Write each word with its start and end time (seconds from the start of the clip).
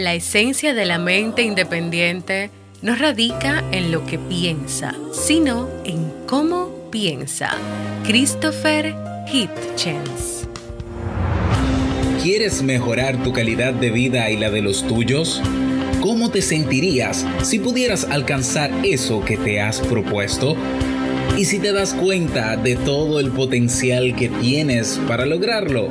La 0.00 0.14
esencia 0.14 0.72
de 0.72 0.86
la 0.86 0.98
mente 0.98 1.42
independiente 1.42 2.48
no 2.80 2.96
radica 2.96 3.62
en 3.70 3.92
lo 3.92 4.06
que 4.06 4.18
piensa, 4.18 4.94
sino 5.12 5.68
en 5.84 6.10
cómo 6.26 6.88
piensa. 6.90 7.50
Christopher 8.06 8.94
Hitchens. 9.30 10.48
¿Quieres 12.22 12.62
mejorar 12.62 13.22
tu 13.22 13.34
calidad 13.34 13.74
de 13.74 13.90
vida 13.90 14.30
y 14.30 14.38
la 14.38 14.50
de 14.50 14.62
los 14.62 14.86
tuyos? 14.86 15.42
¿Cómo 16.00 16.30
te 16.30 16.40
sentirías 16.40 17.26
si 17.42 17.58
pudieras 17.58 18.04
alcanzar 18.04 18.70
eso 18.82 19.22
que 19.22 19.36
te 19.36 19.60
has 19.60 19.80
propuesto? 19.80 20.56
¿Y 21.36 21.44
si 21.44 21.58
te 21.58 21.74
das 21.74 21.92
cuenta 21.92 22.56
de 22.56 22.76
todo 22.76 23.20
el 23.20 23.32
potencial 23.32 24.16
que 24.16 24.30
tienes 24.30 24.98
para 25.06 25.26
lograrlo? 25.26 25.90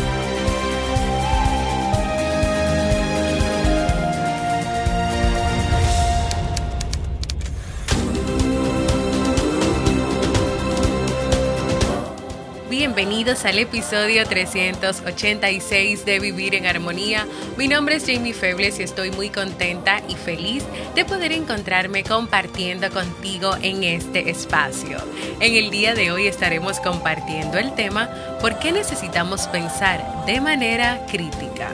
Bienvenidos 12.81 13.45
al 13.45 13.59
episodio 13.59 14.25
386 14.25 16.03
de 16.03 16.19
Vivir 16.19 16.55
en 16.55 16.65
Armonía. 16.65 17.27
Mi 17.55 17.67
nombre 17.67 17.97
es 17.97 18.07
Jamie 18.07 18.33
Febles 18.33 18.79
y 18.79 18.81
estoy 18.81 19.11
muy 19.11 19.29
contenta 19.29 20.01
y 20.09 20.15
feliz 20.15 20.63
de 20.95 21.05
poder 21.05 21.31
encontrarme 21.31 22.03
compartiendo 22.03 22.89
contigo 22.89 23.55
en 23.61 23.83
este 23.83 24.31
espacio. 24.31 24.97
En 25.39 25.53
el 25.53 25.69
día 25.69 25.93
de 25.93 26.11
hoy 26.11 26.25
estaremos 26.25 26.79
compartiendo 26.79 27.59
el 27.59 27.75
tema 27.75 28.09
¿Por 28.41 28.57
qué 28.57 28.71
necesitamos 28.71 29.47
pensar 29.49 30.25
de 30.25 30.41
manera 30.41 31.05
crítica? 31.05 31.69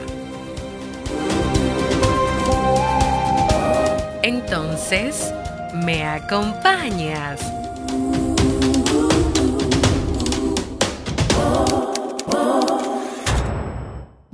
Entonces, 4.22 5.32
¿me 5.72 6.04
acompañas? 6.04 7.40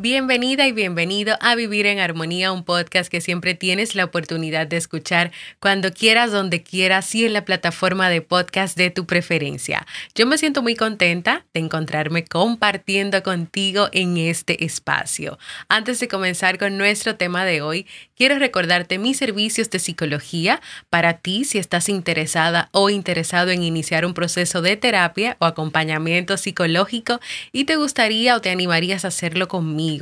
Bienvenida 0.05 0.67
y 0.67 0.73
bienvenido 0.73 1.39
a 1.41 1.55
Vivir 1.55 1.87
en 1.87 1.99
Armonía, 1.99 2.53
un 2.53 2.63
podcast 2.63 3.11
que 3.11 3.23
siempre 3.23 3.55
tienes 3.55 3.95
la 3.95 4.05
oportunidad 4.05 4.67
de 4.67 4.77
escuchar 4.77 5.33
cuando 5.61 5.95
quieras, 5.95 6.31
donde 6.31 6.63
quieras 6.63 7.15
y 7.15 7.25
en 7.25 7.33
la 7.33 7.47
plataforma 7.47 8.11
de 8.11 8.21
podcast 8.21 8.77
de 8.77 8.91
tu 8.91 9.07
preferencia. 9.07 9.87
Yo 10.15 10.27
me 10.27 10.37
siento 10.37 10.61
muy 10.61 10.75
contenta 10.75 11.47
de 11.55 11.61
encontrarme 11.61 12.23
compartiendo 12.27 13.23
contigo 13.23 13.89
en 13.93 14.19
este 14.19 14.67
espacio. 14.67 15.39
Antes 15.71 16.01
de 16.01 16.09
comenzar 16.09 16.59
con 16.59 16.77
nuestro 16.77 17.17
tema 17.17 17.47
de 17.47 17.63
hoy, 17.63 17.87
quiero 18.15 18.39
recordarte 18.39 18.99
mis 18.99 19.17
servicios 19.17 19.71
de 19.71 19.79
psicología 19.79 20.61
para 20.91 21.15
ti 21.15 21.47
si 21.47 21.57
estás 21.57 21.89
interesada 21.89 22.69
o 22.73 22.91
interesado 22.91 23.53
en 23.53 23.63
iniciar 23.63 24.05
un 24.05 24.13
proceso 24.13 24.61
de 24.61 24.77
terapia 24.77 25.39
o 25.41 25.47
acompañamiento 25.47 26.37
psicológico 26.37 27.21
y 27.53 27.65
te 27.65 27.77
gustaría 27.77 28.37
o 28.37 28.43
te 28.43 28.51
animarías 28.51 29.07
a 29.07 29.09
hacerlo 29.09 29.49
conmigo 29.49 29.94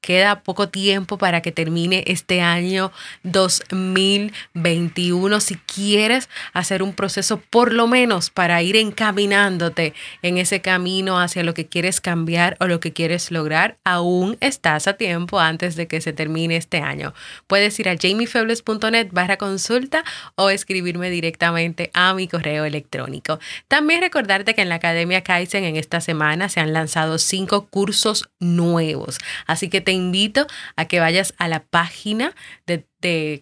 Queda 0.00 0.42
poco 0.42 0.68
tiempo 0.68 1.18
para 1.18 1.42
que 1.42 1.52
termine 1.52 2.04
este 2.06 2.40
año 2.40 2.92
2021. 3.24 5.40
Si 5.40 5.56
quieres 5.56 6.28
hacer 6.52 6.82
un 6.82 6.94
proceso 6.94 7.40
por 7.50 7.72
lo 7.72 7.86
menos 7.86 8.30
para 8.30 8.62
ir 8.62 8.76
encaminándote 8.76 9.94
en 10.22 10.38
ese 10.38 10.60
camino 10.60 11.20
hacia 11.20 11.42
lo 11.42 11.54
que 11.54 11.66
quieres 11.66 12.00
cambiar 12.00 12.56
o 12.60 12.66
lo 12.66 12.80
que 12.80 12.92
quieres 12.92 13.30
lograr, 13.30 13.78
aún 13.84 14.36
estás 14.40 14.86
a 14.86 14.94
tiempo 14.94 15.40
antes 15.40 15.76
de 15.76 15.86
que 15.86 16.00
se 16.00 16.12
termine 16.12 16.56
este 16.56 16.78
año. 16.78 17.14
Puedes 17.46 17.78
ir 17.80 17.88
a 17.88 17.96
jamiefebles.net 17.96 19.08
barra 19.12 19.36
consulta 19.36 20.04
o 20.34 20.50
escribirme 20.50 21.10
directamente 21.10 21.90
a 21.94 22.14
mi 22.14 22.28
correo 22.28 22.64
electrónico. 22.64 23.38
También 23.68 24.00
recordarte 24.00 24.54
que 24.54 24.62
en 24.62 24.68
la 24.68 24.76
Academia 24.76 25.22
Kaizen 25.22 25.64
en 25.64 25.76
esta 25.76 26.00
semana 26.00 26.48
se 26.48 26.60
han 26.60 26.72
lanzado 26.72 27.18
cinco 27.18 27.66
cursos 27.66 28.28
nuevos. 28.38 29.18
Así 29.46 29.68
que 29.68 29.80
te 29.80 29.92
invito 29.92 30.46
a 30.76 30.86
que 30.86 31.00
vayas 31.00 31.34
a 31.38 31.48
la 31.48 31.64
página 31.64 32.34
de, 32.66 32.86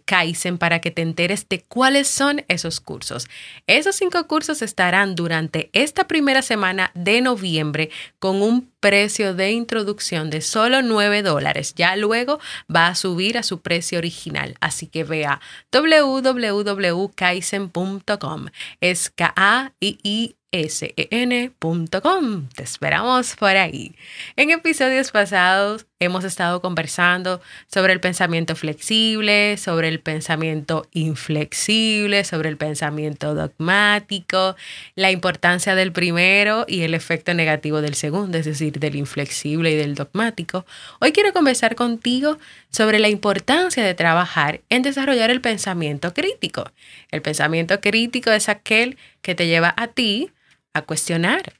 Kaizen 0.04 0.56
para 0.56 0.80
que 0.80 0.92
te 0.92 1.02
enteres 1.02 1.48
de 1.48 1.64
cuáles 1.64 2.06
son 2.06 2.44
esos 2.46 2.78
cursos. 2.78 3.26
Esos 3.66 3.96
cinco 3.96 4.24
cursos 4.28 4.62
estarán 4.62 5.16
durante 5.16 5.68
esta 5.72 6.06
primera 6.06 6.42
semana 6.42 6.92
de 6.94 7.20
noviembre 7.20 7.90
con 8.20 8.40
un 8.40 8.70
precio 8.78 9.34
de 9.34 9.50
introducción 9.50 10.30
de 10.30 10.42
solo 10.42 10.82
9 10.82 11.22
dólares. 11.22 11.74
Ya 11.74 11.96
luego 11.96 12.38
va 12.72 12.86
a 12.86 12.94
subir 12.94 13.36
a 13.36 13.42
su 13.42 13.60
precio 13.60 13.98
original. 13.98 14.54
Así 14.60 14.86
que 14.86 15.02
vea 15.02 15.40
www.kaizen.com. 15.72 18.46
Es 18.80 19.10
K-A-I-I 19.10 20.37
sen.com. 20.50 22.48
Te 22.48 22.62
esperamos 22.62 23.36
por 23.36 23.50
ahí. 23.50 23.94
En 24.34 24.50
episodios 24.50 25.10
pasados 25.10 25.84
hemos 26.00 26.24
estado 26.24 26.62
conversando 26.62 27.42
sobre 27.66 27.92
el 27.92 28.00
pensamiento 28.00 28.56
flexible, 28.56 29.58
sobre 29.58 29.88
el 29.88 30.00
pensamiento 30.00 30.86
inflexible, 30.92 32.24
sobre 32.24 32.48
el 32.48 32.56
pensamiento 32.56 33.34
dogmático, 33.34 34.56
la 34.94 35.10
importancia 35.10 35.74
del 35.74 35.92
primero 35.92 36.64
y 36.66 36.80
el 36.80 36.94
efecto 36.94 37.34
negativo 37.34 37.82
del 37.82 37.94
segundo, 37.94 38.38
es 38.38 38.46
decir, 38.46 38.78
del 38.78 38.96
inflexible 38.96 39.72
y 39.72 39.76
del 39.76 39.94
dogmático. 39.94 40.64
Hoy 41.00 41.12
quiero 41.12 41.34
conversar 41.34 41.74
contigo 41.74 42.38
sobre 42.70 43.00
la 43.00 43.10
importancia 43.10 43.84
de 43.84 43.94
trabajar 43.94 44.62
en 44.70 44.80
desarrollar 44.80 45.30
el 45.30 45.42
pensamiento 45.42 46.14
crítico. 46.14 46.70
El 47.10 47.20
pensamiento 47.20 47.82
crítico 47.82 48.30
es 48.30 48.48
aquel 48.48 48.96
que 49.20 49.34
te 49.34 49.46
lleva 49.46 49.74
a 49.76 49.88
ti 49.88 50.30
a 50.72 50.82
cuestionar, 50.82 51.54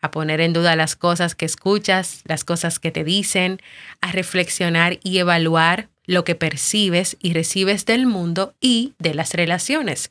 a 0.00 0.10
poner 0.10 0.40
en 0.40 0.52
duda 0.52 0.76
las 0.76 0.96
cosas 0.96 1.34
que 1.34 1.44
escuchas, 1.44 2.22
las 2.24 2.44
cosas 2.44 2.78
que 2.78 2.90
te 2.90 3.04
dicen, 3.04 3.60
a 4.00 4.12
reflexionar 4.12 4.98
y 5.02 5.18
evaluar 5.18 5.88
lo 6.04 6.24
que 6.24 6.34
percibes 6.34 7.16
y 7.20 7.32
recibes 7.32 7.86
del 7.86 8.06
mundo 8.06 8.54
y 8.60 8.94
de 8.98 9.14
las 9.14 9.34
relaciones. 9.34 10.10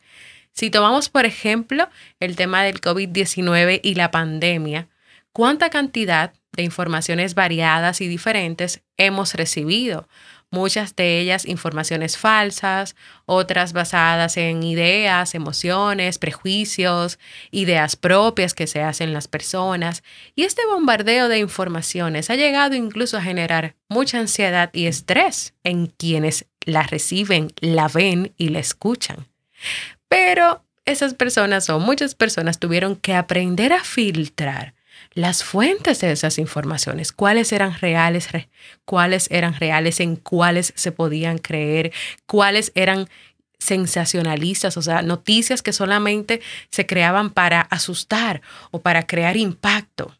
Si 0.53 0.69
tomamos, 0.69 1.09
por 1.09 1.25
ejemplo, 1.25 1.89
el 2.19 2.35
tema 2.35 2.63
del 2.63 2.81
COVID-19 2.81 3.81
y 3.83 3.95
la 3.95 4.11
pandemia, 4.11 4.87
¿cuánta 5.31 5.69
cantidad 5.69 6.33
de 6.53 6.63
informaciones 6.63 7.35
variadas 7.35 8.01
y 8.01 8.07
diferentes 8.07 8.81
hemos 8.97 9.33
recibido? 9.33 10.07
Muchas 10.51 10.95
de 10.95 11.19
ellas 11.19 11.45
informaciones 11.45 12.17
falsas, 12.17 12.95
otras 13.25 13.73
basadas 13.73 14.37
en 14.37 14.61
ideas, 14.63 15.33
emociones, 15.33 16.19
prejuicios, 16.19 17.17
ideas 17.49 17.95
propias 17.95 18.53
que 18.53 18.67
se 18.67 18.81
hacen 18.81 19.13
las 19.13 19.27
personas. 19.27 20.03
Y 20.35 20.43
este 20.43 20.61
bombardeo 20.65 21.29
de 21.29 21.39
informaciones 21.39 22.29
ha 22.29 22.35
llegado 22.35 22.75
incluso 22.75 23.17
a 23.17 23.21
generar 23.21 23.75
mucha 23.87 24.19
ansiedad 24.19 24.69
y 24.73 24.85
estrés 24.85 25.53
en 25.63 25.87
quienes 25.87 26.45
la 26.65 26.83
reciben, 26.83 27.51
la 27.61 27.87
ven 27.87 28.33
y 28.37 28.49
la 28.49 28.59
escuchan. 28.59 29.27
Pero 30.09 30.65
esas 30.85 31.13
personas 31.13 31.69
o 31.69 31.79
muchas 31.79 32.15
personas 32.15 32.59
tuvieron 32.59 32.95
que 32.97 33.13
aprender 33.13 33.71
a 33.71 33.83
filtrar 33.83 34.73
las 35.13 35.43
fuentes 35.43 35.99
de 35.99 36.11
esas 36.11 36.37
informaciones, 36.37 37.11
cuáles 37.11 37.51
eran 37.51 37.73
reales, 37.79 38.29
cuáles 38.85 39.29
eran 39.29 39.53
reales, 39.53 39.99
en 39.99 40.15
cuáles 40.15 40.73
se 40.75 40.91
podían 40.91 41.37
creer, 41.37 41.91
cuáles 42.25 42.71
eran 42.75 43.09
sensacionalistas, 43.59 44.77
o 44.77 44.81
sea, 44.81 45.01
noticias 45.01 45.61
que 45.61 45.73
solamente 45.73 46.41
se 46.71 46.85
creaban 46.85 47.29
para 47.29 47.61
asustar 47.61 48.41
o 48.71 48.81
para 48.81 49.05
crear 49.05 49.37
impacto. 49.37 50.15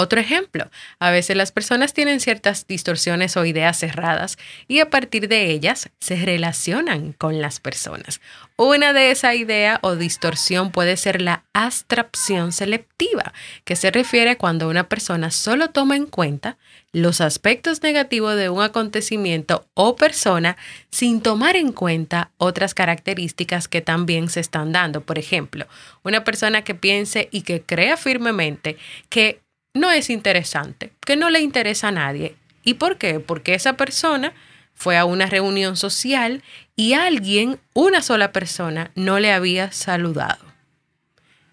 Otro 0.00 0.18
ejemplo, 0.18 0.70
a 0.98 1.10
veces 1.10 1.36
las 1.36 1.52
personas 1.52 1.92
tienen 1.92 2.20
ciertas 2.20 2.66
distorsiones 2.66 3.36
o 3.36 3.44
ideas 3.44 3.78
cerradas 3.78 4.38
y 4.66 4.80
a 4.80 4.88
partir 4.88 5.28
de 5.28 5.50
ellas 5.50 5.90
se 6.00 6.16
relacionan 6.16 7.12
con 7.12 7.42
las 7.42 7.60
personas. 7.60 8.22
Una 8.56 8.94
de 8.94 9.10
esa 9.10 9.34
idea 9.34 9.78
o 9.82 9.96
distorsión 9.96 10.72
puede 10.72 10.96
ser 10.96 11.20
la 11.20 11.44
abstracción 11.52 12.52
selectiva, 12.52 13.34
que 13.64 13.76
se 13.76 13.90
refiere 13.90 14.38
cuando 14.38 14.70
una 14.70 14.88
persona 14.88 15.30
solo 15.30 15.68
toma 15.68 15.96
en 15.96 16.06
cuenta 16.06 16.56
los 16.92 17.20
aspectos 17.20 17.82
negativos 17.82 18.36
de 18.36 18.48
un 18.48 18.62
acontecimiento 18.62 19.66
o 19.74 19.96
persona 19.96 20.56
sin 20.90 21.20
tomar 21.20 21.56
en 21.56 21.72
cuenta 21.72 22.30
otras 22.38 22.72
características 22.72 23.68
que 23.68 23.82
también 23.82 24.30
se 24.30 24.40
están 24.40 24.72
dando. 24.72 25.02
Por 25.02 25.18
ejemplo, 25.18 25.66
una 26.04 26.24
persona 26.24 26.64
que 26.64 26.74
piense 26.74 27.28
y 27.30 27.42
que 27.42 27.60
crea 27.60 27.98
firmemente 27.98 28.78
que 29.10 29.40
no 29.74 29.90
es 29.90 30.10
interesante, 30.10 30.92
que 31.04 31.16
no 31.16 31.30
le 31.30 31.40
interesa 31.40 31.88
a 31.88 31.92
nadie. 31.92 32.36
¿Y 32.64 32.74
por 32.74 32.98
qué? 32.98 33.20
Porque 33.20 33.54
esa 33.54 33.74
persona 33.74 34.32
fue 34.74 34.96
a 34.96 35.04
una 35.04 35.26
reunión 35.26 35.76
social 35.76 36.42
y 36.76 36.94
alguien, 36.94 37.58
una 37.74 38.02
sola 38.02 38.32
persona, 38.32 38.90
no 38.94 39.18
le 39.18 39.32
había 39.32 39.72
saludado. 39.72 40.44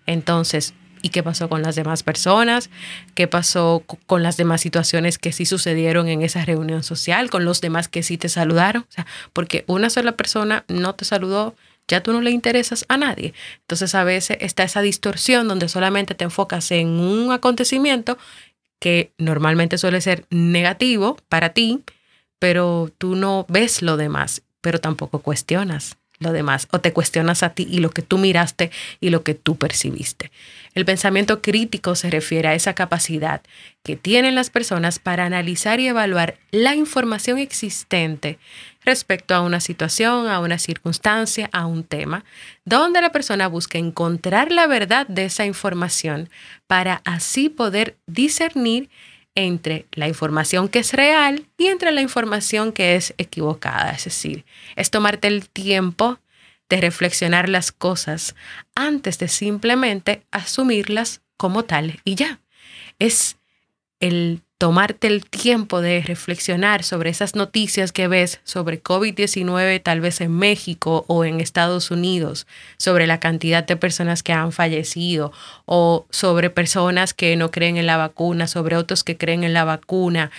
Entonces, 0.06 0.74
¿y 1.02 1.10
qué 1.10 1.24
pasó 1.24 1.50
con 1.50 1.62
las 1.62 1.76
demás 1.76 2.04
personas? 2.04 2.70
¿Qué 3.14 3.28
pasó 3.28 3.84
con 4.06 4.24
las 4.24 4.38
demás 4.38 4.62
situaciones 4.62 5.18
que 5.18 5.34
sí 5.34 5.46
sucedieron 5.46 6.08
en 6.08 6.22
esa 6.22 6.46
reunión 6.46 6.84
social, 6.84 7.30
con 7.30 7.46
los 7.46 7.62
demás 7.62 7.88
que 7.88 8.04
sí 8.04 8.18
te 8.18 8.30
saludaron? 8.30 8.84
O 8.84 8.92
sea, 8.92 9.06
porque 9.34 9.64
una 9.68 9.90
sola 9.90 10.14
persona 10.14 10.64
no 10.68 10.96
te 10.96 11.06
saludó, 11.06 11.56
ya 11.88 12.02
tú 12.02 12.14
no 12.14 12.22
le 12.22 12.32
interesas 12.32 12.86
a 12.90 12.98
nadie. 12.98 13.34
Entonces 13.62 13.96
a 13.96 14.04
veces 14.04 14.38
está 14.42 14.64
esa 14.64 14.82
distorsión 14.82 15.48
donde 15.48 15.70
solamente 15.70 16.16
te 16.16 16.24
enfocas 16.24 16.72
en 16.72 16.88
un 16.88 17.32
acontecimiento 17.32 18.18
que 18.80 19.12
normalmente 19.18 19.78
suele 19.78 20.02
ser 20.02 20.26
negativo 20.30 21.18
para 21.30 21.50
ti, 21.50 21.84
pero 22.40 22.92
tú 22.98 23.16
no 23.16 23.46
ves 23.50 23.82
lo 23.82 23.98
demás, 23.98 24.44
pero 24.62 24.80
tampoco 24.80 25.20
cuestionas 25.20 25.98
lo 26.20 26.32
demás 26.32 26.68
o 26.72 26.80
te 26.80 26.94
cuestionas 26.94 27.44
a 27.44 27.50
ti 27.50 27.68
y 27.70 27.80
lo 27.80 27.92
que 27.92 28.02
tú 28.02 28.18
miraste 28.18 28.72
y 29.00 29.10
lo 29.10 29.24
que 29.24 29.36
tú 29.36 29.56
percibiste. 29.58 30.32
El 30.74 30.86
pensamiento 30.86 31.42
crítico 31.42 31.96
se 31.96 32.10
refiere 32.10 32.48
a 32.48 32.56
esa 32.56 32.74
capacidad 32.74 33.42
que 33.84 33.96
tienen 33.96 34.36
las 34.36 34.50
personas 34.50 35.00
para 35.00 35.26
analizar 35.26 35.80
y 35.80 35.88
evaluar 35.88 36.38
la 36.52 36.76
información 36.76 37.38
existente 37.38 38.40
respecto 38.88 39.36
a 39.36 39.42
una 39.42 39.60
situación, 39.60 40.28
a 40.28 40.40
una 40.40 40.58
circunstancia, 40.58 41.50
a 41.54 41.66
un 41.68 41.84
tema, 41.84 42.26
donde 42.66 43.02
la 43.02 43.12
persona 43.12 43.48
busca 43.48 43.78
encontrar 43.78 44.52
la 44.52 44.66
verdad 44.66 45.06
de 45.08 45.26
esa 45.26 45.46
información 45.46 46.30
para 46.66 47.02
así 47.06 47.50
poder 47.50 47.96
discernir 48.08 48.90
entre 49.36 49.86
la 49.92 50.08
información 50.08 50.68
que 50.68 50.80
es 50.80 50.94
real 50.94 51.46
y 51.58 51.68
entre 51.68 51.92
la 51.92 52.02
información 52.02 52.72
que 52.72 52.96
es 52.96 53.14
equivocada. 53.20 53.92
Es 53.92 54.06
decir, 54.06 54.46
es 54.76 54.90
tomarte 54.90 55.28
el 55.28 55.48
tiempo 55.48 56.18
de 56.70 56.82
reflexionar 56.82 57.48
las 57.48 57.72
cosas 57.72 58.36
antes 58.74 59.20
de 59.20 59.28
simplemente 59.28 60.24
asumirlas 60.32 61.22
como 61.38 61.64
tal 61.64 62.00
y 62.04 62.16
ya. 62.16 62.40
Es 62.98 63.38
el 64.00 64.42
tomarte 64.58 65.08
el 65.08 65.24
tiempo 65.26 65.82
de 65.82 66.02
reflexionar 66.02 66.84
sobre 66.84 67.12
esas 67.12 67.36
noticias 67.36 67.92
que 67.92 68.08
ves 68.08 68.40
sobre 68.44 68.82
COVID-19 68.82 69.82
tal 69.84 70.02
vez 70.02 70.20
en 70.22 70.32
México 70.32 71.06
o 71.08 71.26
en 71.26 71.40
Estados 71.40 71.92
Unidos, 71.92 72.48
sobre 72.78 73.06
la 73.06 73.20
cantidad 73.20 73.64
de 73.64 73.78
personas 73.78 74.24
que 74.24 74.34
han 74.34 74.52
fallecido 74.52 75.32
o 75.66 76.08
sobre 76.10 76.50
personas 76.50 77.14
que 77.14 77.36
no 77.36 77.52
creen 77.52 77.78
en 77.78 77.86
la 77.86 77.98
vacuna, 77.98 78.48
sobre 78.48 78.78
otros 78.78 79.04
que 79.04 79.18
creen 79.18 79.44
en 79.44 79.54
la 79.54 79.64
vacuna, 79.64 80.32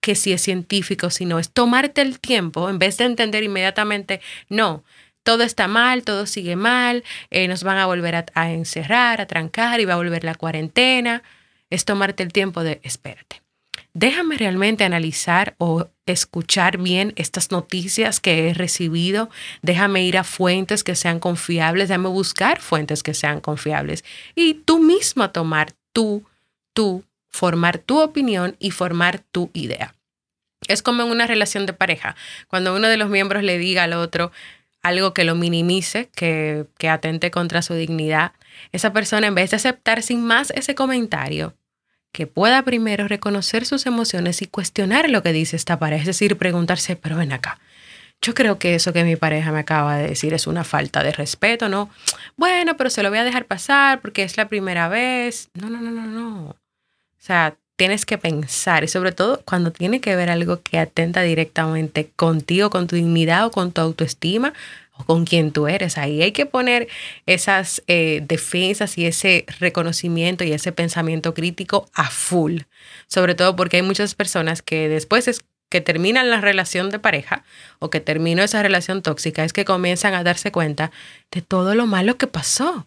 que 0.00 0.14
si 0.14 0.32
es 0.32 0.40
científico, 0.40 1.10
si 1.10 1.26
no, 1.26 1.38
es 1.38 1.50
tomarte 1.50 2.00
el 2.00 2.18
tiempo 2.18 2.70
en 2.70 2.78
vez 2.78 2.96
de 2.96 3.04
entender 3.04 3.42
inmediatamente, 3.42 4.20
no, 4.48 4.84
todo 5.22 5.42
está 5.42 5.68
mal, 5.68 6.04
todo 6.04 6.24
sigue 6.26 6.56
mal, 6.56 7.04
eh, 7.30 7.48
nos 7.48 7.62
van 7.64 7.78
a 7.78 7.86
volver 7.86 8.14
a, 8.14 8.26
a 8.34 8.52
encerrar, 8.52 9.20
a 9.20 9.26
trancar 9.26 9.80
y 9.80 9.84
va 9.84 9.94
a 9.94 9.96
volver 9.96 10.22
la 10.24 10.36
cuarentena. 10.36 11.22
Es 11.68 11.84
tomarte 11.84 12.22
el 12.22 12.32
tiempo 12.32 12.62
de, 12.62 12.78
espérate, 12.84 13.42
déjame 13.96 14.36
realmente 14.36 14.84
analizar 14.84 15.54
o 15.56 15.88
escuchar 16.04 16.76
bien 16.76 17.14
estas 17.16 17.50
noticias 17.50 18.20
que 18.20 18.50
he 18.50 18.54
recibido, 18.54 19.30
déjame 19.62 20.04
ir 20.04 20.18
a 20.18 20.24
fuentes 20.24 20.84
que 20.84 20.94
sean 20.94 21.18
confiables, 21.18 21.88
déjame 21.88 22.10
buscar 22.10 22.60
fuentes 22.60 23.02
que 23.02 23.14
sean 23.14 23.40
confiables. 23.40 24.04
Y 24.34 24.52
tú 24.52 24.80
misma 24.80 25.32
tomar 25.32 25.72
tú, 25.94 26.24
tú, 26.74 27.04
formar 27.30 27.78
tu 27.78 27.98
opinión 27.98 28.54
y 28.58 28.70
formar 28.70 29.20
tu 29.32 29.50
idea. 29.54 29.94
Es 30.68 30.82
como 30.82 31.02
en 31.02 31.10
una 31.10 31.26
relación 31.26 31.64
de 31.64 31.72
pareja, 31.72 32.16
cuando 32.48 32.76
uno 32.76 32.88
de 32.88 32.98
los 32.98 33.08
miembros 33.08 33.44
le 33.44 33.56
diga 33.56 33.84
al 33.84 33.94
otro 33.94 34.30
algo 34.82 35.14
que 35.14 35.24
lo 35.24 35.36
minimice, 35.36 36.10
que, 36.14 36.66
que 36.76 36.90
atente 36.90 37.30
contra 37.30 37.62
su 37.62 37.72
dignidad, 37.72 38.32
esa 38.72 38.92
persona 38.92 39.26
en 39.26 39.34
vez 39.34 39.50
de 39.50 39.56
aceptar 39.56 40.02
sin 40.02 40.22
más 40.22 40.50
ese 40.50 40.74
comentario, 40.74 41.54
que 42.16 42.26
pueda 42.26 42.62
primero 42.62 43.06
reconocer 43.08 43.66
sus 43.66 43.84
emociones 43.84 44.40
y 44.40 44.46
cuestionar 44.46 45.10
lo 45.10 45.22
que 45.22 45.34
dice 45.34 45.54
esta 45.54 45.78
pareja, 45.78 46.00
es 46.00 46.06
decir, 46.06 46.38
preguntarse, 46.38 46.96
pero 46.96 47.18
ven 47.18 47.30
acá, 47.30 47.60
yo 48.22 48.32
creo 48.32 48.58
que 48.58 48.74
eso 48.74 48.94
que 48.94 49.04
mi 49.04 49.16
pareja 49.16 49.52
me 49.52 49.58
acaba 49.58 49.98
de 49.98 50.08
decir 50.08 50.32
es 50.32 50.46
una 50.46 50.64
falta 50.64 51.02
de 51.02 51.12
respeto, 51.12 51.68
¿no? 51.68 51.90
Bueno, 52.38 52.74
pero 52.78 52.88
se 52.88 53.02
lo 53.02 53.10
voy 53.10 53.18
a 53.18 53.24
dejar 53.24 53.44
pasar 53.44 54.00
porque 54.00 54.22
es 54.22 54.38
la 54.38 54.48
primera 54.48 54.88
vez. 54.88 55.50
No, 55.52 55.68
no, 55.68 55.78
no, 55.78 55.90
no, 55.90 56.06
no. 56.06 56.44
O 56.46 56.56
sea, 57.18 57.58
tienes 57.76 58.06
que 58.06 58.18
pensar 58.18 58.84
y 58.84 58.88
sobre 58.88 59.12
todo 59.12 59.42
cuando 59.44 59.70
tiene 59.70 60.00
que 60.00 60.16
ver 60.16 60.30
algo 60.30 60.62
que 60.62 60.78
atenta 60.78 61.22
directamente 61.22 62.10
contigo, 62.16 62.70
con 62.70 62.86
tu 62.86 62.96
dignidad 62.96 63.46
o 63.46 63.50
con 63.50 63.72
tu 63.72 63.80
autoestima 63.82 64.54
o 64.96 65.04
con 65.04 65.26
quien 65.26 65.52
tú 65.52 65.68
eres. 65.68 65.98
Ahí 65.98 66.22
hay 66.22 66.32
que 66.32 66.46
poner 66.46 66.88
esas 67.26 67.82
eh, 67.86 68.22
defensas 68.26 68.96
y 68.96 69.06
ese 69.06 69.44
reconocimiento 69.60 70.42
y 70.42 70.52
ese 70.52 70.72
pensamiento 70.72 71.34
crítico 71.34 71.88
a 71.92 72.08
full. 72.10 72.62
Sobre 73.06 73.34
todo 73.34 73.54
porque 73.56 73.76
hay 73.76 73.82
muchas 73.82 74.14
personas 74.14 74.62
que 74.62 74.88
después 74.88 75.28
es 75.28 75.44
que 75.68 75.80
terminan 75.80 76.30
la 76.30 76.40
relación 76.40 76.90
de 76.90 76.98
pareja 76.98 77.44
o 77.78 77.90
que 77.90 78.00
terminó 78.00 78.42
esa 78.42 78.62
relación 78.62 79.02
tóxica 79.02 79.44
es 79.44 79.52
que 79.52 79.64
comienzan 79.64 80.14
a 80.14 80.22
darse 80.22 80.52
cuenta 80.52 80.92
de 81.30 81.42
todo 81.42 81.74
lo 81.74 81.86
malo 81.86 82.16
que 82.16 82.26
pasó, 82.26 82.86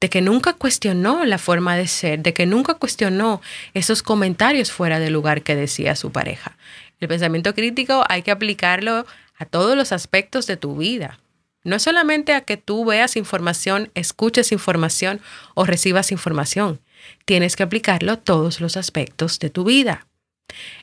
de 0.00 0.10
que 0.10 0.20
nunca 0.20 0.52
cuestionó 0.52 1.24
la 1.24 1.38
forma 1.38 1.76
de 1.76 1.86
ser, 1.86 2.20
de 2.20 2.34
que 2.34 2.46
nunca 2.46 2.74
cuestionó 2.74 3.40
esos 3.74 4.02
comentarios 4.02 4.70
fuera 4.70 4.98
del 4.98 5.12
lugar 5.12 5.42
que 5.42 5.56
decía 5.56 5.96
su 5.96 6.12
pareja. 6.12 6.56
El 7.00 7.08
pensamiento 7.08 7.54
crítico 7.54 8.04
hay 8.08 8.22
que 8.22 8.30
aplicarlo 8.30 9.06
a 9.38 9.44
todos 9.44 9.76
los 9.76 9.92
aspectos 9.92 10.46
de 10.46 10.56
tu 10.56 10.76
vida, 10.76 11.18
no 11.66 11.80
solamente 11.80 12.32
a 12.32 12.42
que 12.42 12.56
tú 12.56 12.84
veas 12.84 13.16
información, 13.16 13.90
escuches 13.94 14.52
información 14.52 15.20
o 15.54 15.64
recibas 15.64 16.12
información. 16.12 16.80
Tienes 17.24 17.56
que 17.56 17.64
aplicarlo 17.64 18.12
a 18.12 18.16
todos 18.16 18.60
los 18.60 18.76
aspectos 18.76 19.40
de 19.40 19.50
tu 19.50 19.64
vida. 19.64 20.06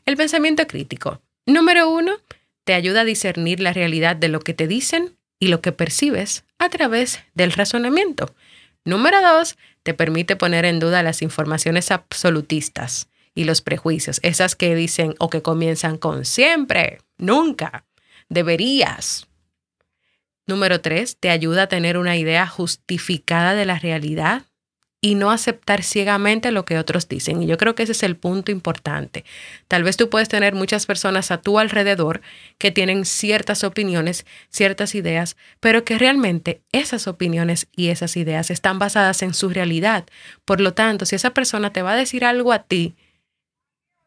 El 0.05 0.17
pensamiento 0.17 0.67
crítico. 0.67 1.21
Número 1.45 1.89
uno, 1.89 2.17
te 2.65 2.73
ayuda 2.73 3.01
a 3.01 3.05
discernir 3.05 3.61
la 3.61 3.71
realidad 3.71 4.17
de 4.17 4.27
lo 4.27 4.41
que 4.41 4.53
te 4.53 4.67
dicen 4.67 5.15
y 5.39 5.47
lo 5.47 5.61
que 5.61 5.71
percibes 5.71 6.43
a 6.59 6.69
través 6.69 7.21
del 7.33 7.53
razonamiento. 7.53 8.35
Número 8.85 9.21
dos, 9.21 9.57
te 9.83 9.93
permite 9.93 10.35
poner 10.35 10.65
en 10.65 10.79
duda 10.79 11.03
las 11.03 11.21
informaciones 11.21 11.91
absolutistas 11.91 13.09
y 13.33 13.45
los 13.45 13.61
prejuicios, 13.61 14.19
esas 14.23 14.55
que 14.55 14.75
dicen 14.75 15.15
o 15.19 15.29
que 15.29 15.41
comienzan 15.41 15.97
con 15.97 16.25
siempre, 16.25 16.99
nunca, 17.17 17.85
deberías, 18.29 19.27
Número 20.45 20.81
tres, 20.81 21.17
te 21.17 21.29
ayuda 21.29 21.63
a 21.63 21.67
tener 21.67 21.97
una 21.97 22.17
idea 22.17 22.45
justificada 22.47 23.55
de 23.55 23.65
la 23.65 23.79
realidad 23.79 24.43
y 25.03 25.15
no 25.15 25.31
aceptar 25.31 25.83
ciegamente 25.83 26.53
lo 26.53 26.63
que 26.63 26.79
otros 26.79 27.09
dicen. 27.09 27.43
Y 27.43 27.45
yo 27.45 27.57
creo 27.57 27.75
que 27.75 27.83
ese 27.83 27.91
es 27.91 28.03
el 28.03 28.15
punto 28.15 28.53
importante. 28.53 29.25
Tal 29.67 29.83
vez 29.83 29.97
tú 29.97 30.09
puedes 30.09 30.29
tener 30.29 30.55
muchas 30.55 30.85
personas 30.85 31.29
a 31.29 31.41
tu 31.41 31.59
alrededor 31.59 32.21
que 32.57 32.71
tienen 32.71 33.03
ciertas 33.03 33.65
opiniones, 33.65 34.25
ciertas 34.47 34.95
ideas, 34.95 35.35
pero 35.59 35.83
que 35.83 35.97
realmente 35.97 36.61
esas 36.71 37.07
opiniones 37.07 37.67
y 37.75 37.89
esas 37.89 38.15
ideas 38.15 38.49
están 38.49 38.79
basadas 38.79 39.21
en 39.23 39.33
su 39.33 39.49
realidad. 39.49 40.05
Por 40.45 40.61
lo 40.61 40.73
tanto, 40.73 41.05
si 41.05 41.17
esa 41.17 41.31
persona 41.31 41.73
te 41.73 41.81
va 41.81 41.91
a 41.91 41.97
decir 41.97 42.23
algo 42.23 42.53
a 42.53 42.63
ti 42.63 42.95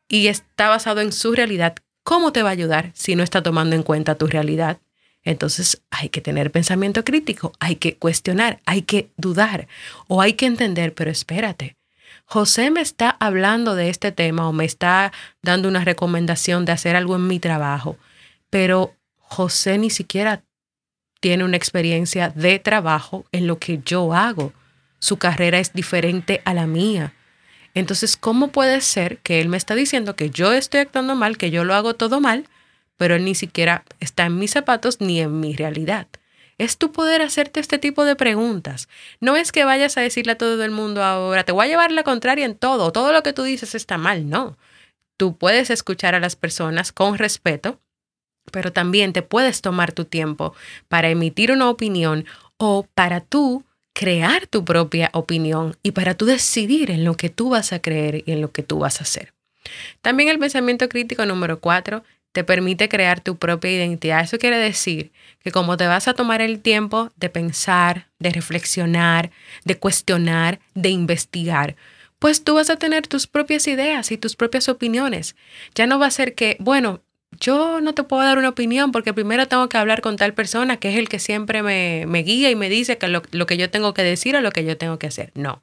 y 0.08 0.28
está 0.28 0.70
basado 0.70 1.02
en 1.02 1.12
su 1.12 1.34
realidad, 1.34 1.74
¿cómo 2.04 2.32
te 2.32 2.42
va 2.42 2.48
a 2.48 2.52
ayudar 2.52 2.92
si 2.94 3.16
no 3.16 3.22
está 3.22 3.42
tomando 3.42 3.76
en 3.76 3.82
cuenta 3.82 4.14
tu 4.14 4.28
realidad? 4.28 4.78
Entonces 5.26 5.82
hay 5.90 6.08
que 6.08 6.20
tener 6.20 6.52
pensamiento 6.52 7.04
crítico, 7.04 7.52
hay 7.58 7.76
que 7.76 7.96
cuestionar, 7.96 8.60
hay 8.64 8.82
que 8.82 9.10
dudar 9.16 9.66
o 10.06 10.22
hay 10.22 10.34
que 10.34 10.46
entender, 10.46 10.94
pero 10.94 11.10
espérate. 11.10 11.76
José 12.26 12.70
me 12.70 12.80
está 12.80 13.10
hablando 13.10 13.74
de 13.74 13.90
este 13.90 14.12
tema 14.12 14.48
o 14.48 14.52
me 14.52 14.64
está 14.64 15.12
dando 15.42 15.68
una 15.68 15.84
recomendación 15.84 16.64
de 16.64 16.72
hacer 16.72 16.94
algo 16.94 17.16
en 17.16 17.26
mi 17.26 17.40
trabajo, 17.40 17.98
pero 18.50 18.94
José 19.16 19.78
ni 19.78 19.90
siquiera 19.90 20.44
tiene 21.20 21.42
una 21.42 21.56
experiencia 21.56 22.28
de 22.28 22.60
trabajo 22.60 23.26
en 23.32 23.48
lo 23.48 23.58
que 23.58 23.80
yo 23.84 24.14
hago. 24.14 24.52
Su 25.00 25.16
carrera 25.16 25.58
es 25.58 25.72
diferente 25.72 26.40
a 26.44 26.54
la 26.54 26.68
mía. 26.68 27.14
Entonces, 27.74 28.16
¿cómo 28.16 28.48
puede 28.48 28.80
ser 28.80 29.18
que 29.18 29.40
él 29.40 29.48
me 29.48 29.56
está 29.56 29.74
diciendo 29.74 30.14
que 30.14 30.30
yo 30.30 30.52
estoy 30.52 30.80
actuando 30.80 31.16
mal, 31.16 31.36
que 31.36 31.50
yo 31.50 31.64
lo 31.64 31.74
hago 31.74 31.94
todo 31.94 32.20
mal, 32.20 32.48
pero 32.96 33.14
él 33.14 33.24
ni 33.24 33.34
siquiera 33.34 33.84
está 34.00 34.26
en 34.26 34.38
mis 34.38 34.52
zapatos 34.52 35.00
ni 35.00 35.20
en 35.20 35.40
mi 35.40 35.54
realidad? 35.54 36.06
Es 36.58 36.78
tu 36.78 36.90
poder 36.90 37.20
hacerte 37.20 37.60
este 37.60 37.78
tipo 37.78 38.04
de 38.04 38.16
preguntas. 38.16 38.88
No 39.20 39.36
es 39.36 39.52
que 39.52 39.64
vayas 39.64 39.96
a 39.98 40.00
decirle 40.00 40.32
a 40.32 40.38
todo 40.38 40.64
el 40.64 40.70
mundo 40.70 41.02
ahora, 41.02 41.44
te 41.44 41.52
voy 41.52 41.66
a 41.66 41.68
llevar 41.68 41.92
la 41.92 42.02
contraria 42.02 42.46
en 42.46 42.56
todo, 42.56 42.92
todo 42.92 43.12
lo 43.12 43.22
que 43.22 43.34
tú 43.34 43.42
dices 43.42 43.74
está 43.74 43.98
mal, 43.98 44.28
no. 44.30 44.56
Tú 45.18 45.36
puedes 45.36 45.70
escuchar 45.70 46.14
a 46.14 46.20
las 46.20 46.36
personas 46.36 46.92
con 46.92 47.18
respeto, 47.18 47.78
pero 48.50 48.72
también 48.72 49.12
te 49.12 49.22
puedes 49.22 49.60
tomar 49.60 49.92
tu 49.92 50.04
tiempo 50.04 50.54
para 50.88 51.10
emitir 51.10 51.52
una 51.52 51.68
opinión 51.68 52.24
o 52.56 52.86
para 52.94 53.20
tú 53.20 53.64
crear 53.92 54.46
tu 54.46 54.64
propia 54.64 55.10
opinión 55.14 55.76
y 55.82 55.92
para 55.92 56.14
tú 56.14 56.26
decidir 56.26 56.90
en 56.90 57.04
lo 57.04 57.16
que 57.16 57.30
tú 57.30 57.50
vas 57.50 57.72
a 57.72 57.80
creer 57.80 58.22
y 58.26 58.32
en 58.32 58.40
lo 58.40 58.52
que 58.52 58.62
tú 58.62 58.78
vas 58.78 59.00
a 59.00 59.04
hacer. 59.04 59.32
También 60.02 60.28
el 60.28 60.38
pensamiento 60.38 60.88
crítico 60.88 61.24
número 61.26 61.60
cuatro 61.60 62.04
te 62.32 62.44
permite 62.44 62.88
crear 62.88 63.20
tu 63.20 63.36
propia 63.36 63.70
identidad. 63.70 64.20
Eso 64.20 64.38
quiere 64.38 64.58
decir 64.58 65.12
que 65.42 65.52
como 65.52 65.76
te 65.76 65.86
vas 65.86 66.08
a 66.08 66.14
tomar 66.14 66.42
el 66.42 66.60
tiempo 66.60 67.10
de 67.16 67.30
pensar, 67.30 68.08
de 68.18 68.30
reflexionar, 68.30 69.30
de 69.64 69.78
cuestionar, 69.78 70.58
de 70.74 70.90
investigar, 70.90 71.76
pues 72.18 72.44
tú 72.44 72.54
vas 72.54 72.70
a 72.70 72.76
tener 72.76 73.06
tus 73.06 73.26
propias 73.26 73.66
ideas 73.66 74.10
y 74.10 74.18
tus 74.18 74.36
propias 74.36 74.68
opiniones. 74.68 75.36
Ya 75.74 75.86
no 75.86 75.98
va 75.98 76.06
a 76.06 76.10
ser 76.10 76.34
que, 76.34 76.56
bueno, 76.60 77.02
yo 77.40 77.80
no 77.80 77.94
te 77.94 78.02
puedo 78.02 78.22
dar 78.22 78.38
una 78.38 78.48
opinión 78.48 78.92
porque 78.92 79.12
primero 79.12 79.46
tengo 79.48 79.68
que 79.68 79.76
hablar 79.76 80.00
con 80.00 80.16
tal 80.16 80.34
persona 80.34 80.78
que 80.78 80.90
es 80.90 80.98
el 80.98 81.08
que 81.08 81.18
siempre 81.18 81.62
me, 81.62 82.04
me 82.06 82.22
guía 82.22 82.50
y 82.50 82.56
me 82.56 82.68
dice 82.68 82.98
que 82.98 83.08
lo, 83.08 83.22
lo, 83.32 83.46
que 83.46 83.56
yo 83.56 83.70
tengo 83.70 83.94
que 83.94 84.02
decir 84.02 84.36
o 84.36 84.40
lo 84.40 84.52
que 84.52 84.64
yo 84.64 84.76
tengo 84.76 84.98
que 84.98 85.06
hacer. 85.06 85.32
No, 85.34 85.62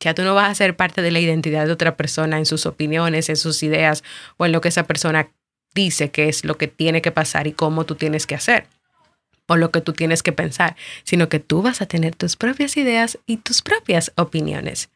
ya 0.00 0.14
tú 0.14 0.22
no 0.22 0.34
vas 0.34 0.50
a 0.50 0.54
ser 0.54 0.76
parte 0.76 1.02
de 1.02 1.10
la 1.10 1.20
identidad 1.20 1.66
de 1.66 1.72
otra 1.72 1.96
persona 1.96 2.38
en 2.38 2.46
sus 2.46 2.66
opiniones, 2.66 3.28
en 3.28 3.36
sus 3.36 3.62
ideas 3.62 4.02
o 4.36 4.46
en 4.46 4.52
lo 4.52 4.60
que 4.60 4.68
esa 4.68 4.86
persona 4.86 5.30
dice 5.76 6.10
que 6.10 6.28
es 6.28 6.44
lo 6.44 6.56
que 6.56 6.66
tiene 6.66 7.00
que 7.02 7.12
pasar 7.12 7.46
y 7.46 7.52
cómo 7.52 7.86
tú 7.86 7.94
tienes 7.94 8.26
que 8.26 8.34
hacer 8.34 8.66
o 9.46 9.56
lo 9.56 9.70
que 9.70 9.80
tú 9.80 9.92
tienes 9.92 10.24
que 10.24 10.32
pensar, 10.32 10.74
sino 11.04 11.28
que 11.28 11.38
tú 11.38 11.62
vas 11.62 11.80
a 11.80 11.86
tener 11.86 12.16
tus 12.16 12.34
propias 12.34 12.76
ideas 12.76 13.18
y 13.26 13.36
tus 13.36 13.62
propias 13.62 14.10
opiniones. 14.16 14.88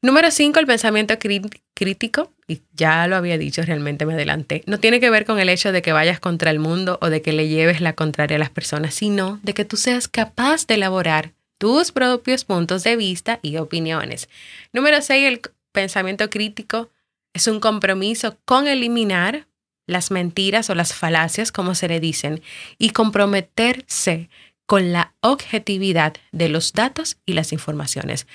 Número 0.00 0.30
5, 0.30 0.60
el 0.60 0.66
pensamiento 0.66 1.14
crítico, 1.18 2.30
y 2.46 2.60
ya 2.74 3.06
lo 3.06 3.16
había 3.16 3.38
dicho, 3.38 3.62
realmente 3.62 4.04
me 4.04 4.14
adelanté, 4.14 4.62
no 4.66 4.78
tiene 4.78 5.00
que 5.00 5.08
ver 5.08 5.24
con 5.24 5.38
el 5.38 5.48
hecho 5.48 5.72
de 5.72 5.80
que 5.80 5.92
vayas 5.92 6.20
contra 6.20 6.50
el 6.50 6.58
mundo 6.58 6.98
o 7.00 7.08
de 7.08 7.22
que 7.22 7.32
le 7.32 7.48
lleves 7.48 7.80
la 7.80 7.94
contraria 7.94 8.36
a 8.36 8.38
las 8.38 8.50
personas, 8.50 8.94
sino 8.94 9.40
de 9.42 9.54
que 9.54 9.64
tú 9.64 9.76
seas 9.76 10.08
capaz 10.08 10.66
de 10.66 10.74
elaborar 10.74 11.32
tus 11.58 11.90
propios 11.90 12.44
puntos 12.44 12.84
de 12.84 12.96
vista 12.96 13.40
y 13.40 13.56
opiniones. 13.56 14.28
Número 14.72 15.00
6, 15.00 15.26
el 15.26 15.40
pensamiento 15.72 16.28
crítico 16.28 16.90
es 17.32 17.48
un 17.48 17.60
compromiso 17.60 18.36
con 18.44 18.68
eliminar 18.68 19.46
las 19.86 20.10
mentiras 20.10 20.70
o 20.70 20.74
las 20.74 20.94
falacias, 20.94 21.52
como 21.52 21.74
se 21.74 21.88
le 21.88 22.00
dicen, 22.00 22.42
y 22.78 22.90
comprometerse 22.90 24.28
con 24.66 24.92
la 24.92 25.14
objetividad 25.20 26.14
de 26.32 26.48
los 26.48 26.72
datos 26.72 27.18
y 27.26 27.34
las 27.34 27.52
informaciones 27.52 28.26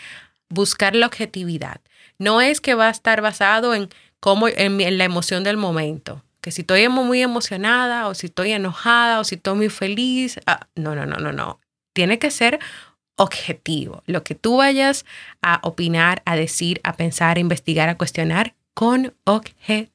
buscar 0.50 0.96
la 0.96 1.06
objetividad. 1.06 1.80
No 2.18 2.42
es 2.42 2.60
que 2.60 2.74
va 2.74 2.88
a 2.88 2.92
estar 2.92 3.22
basado 3.22 3.74
en 3.74 3.90
cómo 4.20 4.48
en, 4.48 4.98
la 4.98 5.06
emoción 5.06 5.44
del 5.44 5.58
momento, 5.58 6.24
que 6.42 6.52
si 6.52 6.62
estoy 6.62 6.88
muy 6.90 7.22
emocionada 7.22 8.08
o 8.08 8.14
si 8.14 8.28
estoy 8.28 8.52
enojada 8.52 9.20
o 9.20 9.24
si 9.24 9.36
estoy 9.36 9.56
muy 9.56 9.70
feliz, 9.70 10.40
ah, 10.46 10.68
no, 10.76 10.96
no, 10.96 11.06
no, 11.06 11.18
no, 11.18 11.32
no. 11.32 11.60
Tiene 11.94 12.20
que 12.20 12.32
ser 12.32 12.60
objetivo. 13.16 14.04
Lo 14.06 14.24
que 14.24 14.36
tú 14.36 14.58
vayas 14.58 15.06
a 15.42 15.60
opinar, 15.64 16.22
a 16.26 16.36
decir, 16.36 16.80
a 16.84 16.94
pensar, 16.94 17.38
a 17.38 17.42
investigar, 17.42 17.90
a 17.90 17.98
cuestionar 17.98 18.56
con 18.74 19.14
objetividad. 19.26 19.92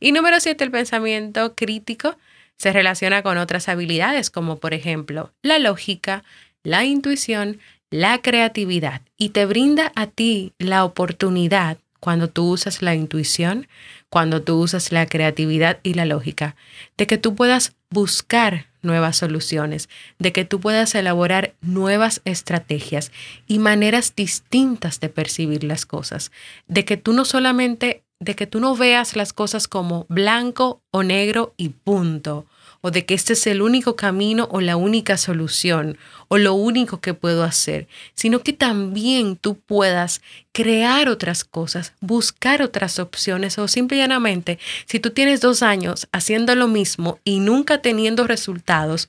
Y 0.00 0.12
número 0.12 0.40
siete, 0.40 0.64
el 0.64 0.70
pensamiento 0.70 1.54
crítico 1.54 2.16
se 2.56 2.72
relaciona 2.72 3.22
con 3.22 3.38
otras 3.38 3.68
habilidades 3.68 4.30
como 4.30 4.58
por 4.58 4.74
ejemplo 4.74 5.32
la 5.42 5.58
lógica, 5.58 6.24
la 6.62 6.84
intuición, 6.84 7.58
la 7.90 8.18
creatividad. 8.18 9.02
Y 9.16 9.30
te 9.30 9.46
brinda 9.46 9.92
a 9.94 10.06
ti 10.06 10.52
la 10.58 10.84
oportunidad 10.84 11.78
cuando 12.00 12.28
tú 12.28 12.50
usas 12.50 12.82
la 12.82 12.96
intuición, 12.96 13.68
cuando 14.08 14.42
tú 14.42 14.58
usas 14.58 14.90
la 14.90 15.06
creatividad 15.06 15.78
y 15.84 15.94
la 15.94 16.04
lógica, 16.04 16.56
de 16.96 17.06
que 17.06 17.16
tú 17.16 17.36
puedas 17.36 17.74
buscar 17.90 18.66
nuevas 18.82 19.18
soluciones, 19.18 19.88
de 20.18 20.32
que 20.32 20.44
tú 20.44 20.60
puedas 20.60 20.94
elaborar 20.96 21.54
nuevas 21.60 22.20
estrategias 22.24 23.12
y 23.46 23.60
maneras 23.60 24.14
distintas 24.16 24.98
de 24.98 25.08
percibir 25.10 25.62
las 25.62 25.86
cosas, 25.86 26.32
de 26.66 26.84
que 26.84 26.96
tú 26.96 27.12
no 27.12 27.24
solamente, 27.24 28.02
de 28.22 28.36
que 28.36 28.46
tú 28.46 28.60
no 28.60 28.76
veas 28.76 29.16
las 29.16 29.32
cosas 29.32 29.66
como 29.66 30.06
blanco 30.08 30.80
o 30.92 31.02
negro 31.02 31.54
y 31.56 31.70
punto, 31.70 32.46
o 32.80 32.92
de 32.92 33.04
que 33.04 33.14
este 33.14 33.32
es 33.32 33.48
el 33.48 33.62
único 33.62 33.96
camino 33.96 34.48
o 34.52 34.60
la 34.60 34.76
única 34.76 35.16
solución 35.16 35.98
o 36.28 36.38
lo 36.38 36.54
único 36.54 37.00
que 37.00 37.14
puedo 37.14 37.42
hacer, 37.42 37.88
sino 38.14 38.40
que 38.44 38.52
también 38.52 39.34
tú 39.34 39.58
puedas 39.58 40.22
crear 40.52 41.08
otras 41.08 41.42
cosas, 41.42 41.94
buscar 42.00 42.62
otras 42.62 43.00
opciones 43.00 43.58
o 43.58 43.66
simple 43.66 43.96
y 43.96 44.00
llanamente, 44.00 44.60
si 44.86 45.00
tú 45.00 45.10
tienes 45.10 45.40
dos 45.40 45.62
años 45.64 46.06
haciendo 46.12 46.54
lo 46.54 46.68
mismo 46.68 47.18
y 47.24 47.40
nunca 47.40 47.82
teniendo 47.82 48.28
resultados, 48.28 49.08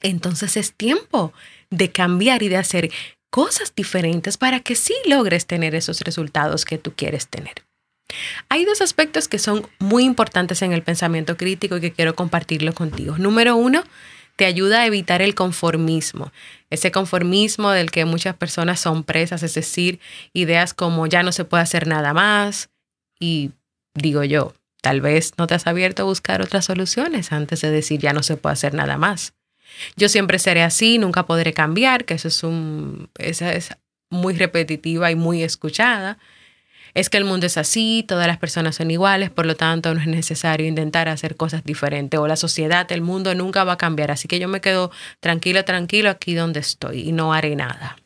entonces 0.00 0.56
es 0.56 0.72
tiempo 0.72 1.34
de 1.68 1.92
cambiar 1.92 2.42
y 2.42 2.48
de 2.48 2.56
hacer 2.56 2.90
cosas 3.28 3.74
diferentes 3.74 4.38
para 4.38 4.60
que 4.60 4.74
sí 4.74 4.94
logres 5.06 5.46
tener 5.46 5.74
esos 5.74 6.00
resultados 6.00 6.64
que 6.64 6.78
tú 6.78 6.94
quieres 6.96 7.28
tener. 7.28 7.62
Hay 8.48 8.64
dos 8.64 8.80
aspectos 8.80 9.28
que 9.28 9.38
son 9.38 9.66
muy 9.78 10.04
importantes 10.04 10.62
en 10.62 10.72
el 10.72 10.82
pensamiento 10.82 11.36
crítico 11.36 11.76
y 11.76 11.80
que 11.80 11.92
quiero 11.92 12.14
compartirlo 12.14 12.72
contigo. 12.72 13.18
Número 13.18 13.56
uno, 13.56 13.84
te 14.36 14.46
ayuda 14.46 14.80
a 14.80 14.86
evitar 14.86 15.22
el 15.22 15.34
conformismo, 15.34 16.32
ese 16.70 16.90
conformismo 16.90 17.70
del 17.70 17.90
que 17.90 18.04
muchas 18.04 18.34
personas 18.34 18.80
son 18.80 19.04
presas, 19.04 19.42
es 19.42 19.54
decir, 19.54 20.00
ideas 20.32 20.74
como 20.74 21.06
ya 21.06 21.22
no 21.22 21.32
se 21.32 21.44
puede 21.44 21.62
hacer 21.62 21.86
nada 21.86 22.14
más 22.14 22.70
y 23.20 23.50
digo 23.94 24.24
yo, 24.24 24.54
tal 24.80 25.00
vez 25.00 25.34
no 25.38 25.46
te 25.46 25.54
has 25.54 25.66
abierto 25.66 26.02
a 26.02 26.06
buscar 26.06 26.40
otras 26.42 26.64
soluciones 26.64 27.32
antes 27.32 27.60
de 27.60 27.70
decir 27.70 28.00
ya 28.00 28.12
no 28.12 28.22
se 28.22 28.36
puede 28.36 28.54
hacer 28.54 28.74
nada 28.74 28.96
más. 28.96 29.34
Yo 29.96 30.08
siempre 30.08 30.38
seré 30.38 30.62
así, 30.62 30.98
nunca 30.98 31.24
podré 31.26 31.52
cambiar, 31.52 32.04
que 32.04 32.14
eso 32.14 32.28
es 32.28 32.42
un, 32.42 33.08
esa 33.18 33.52
es 33.52 33.70
muy 34.10 34.34
repetitiva 34.34 35.10
y 35.10 35.14
muy 35.14 35.42
escuchada 35.42 36.18
es 36.94 37.08
que 37.08 37.16
el 37.16 37.24
mundo 37.24 37.46
es 37.46 37.56
así, 37.56 38.04
todas 38.06 38.26
las 38.26 38.38
personas 38.38 38.76
son 38.76 38.90
iguales, 38.90 39.30
por 39.30 39.46
lo 39.46 39.56
tanto 39.56 39.94
no 39.94 40.00
es 40.00 40.06
necesario 40.06 40.66
intentar 40.66 41.08
hacer 41.08 41.36
cosas 41.36 41.64
diferentes 41.64 42.20
o 42.20 42.26
la 42.26 42.36
sociedad, 42.36 42.90
el 42.92 43.00
mundo 43.00 43.34
nunca 43.34 43.64
va 43.64 43.74
a 43.74 43.78
cambiar, 43.78 44.10
así 44.10 44.28
que 44.28 44.38
yo 44.38 44.48
me 44.48 44.60
quedo 44.60 44.90
tranquilo, 45.20 45.64
tranquilo 45.64 46.10
aquí 46.10 46.34
donde 46.34 46.60
estoy 46.60 47.08
y 47.08 47.12
no 47.12 47.32
haré 47.32 47.56
nada. 47.56 47.96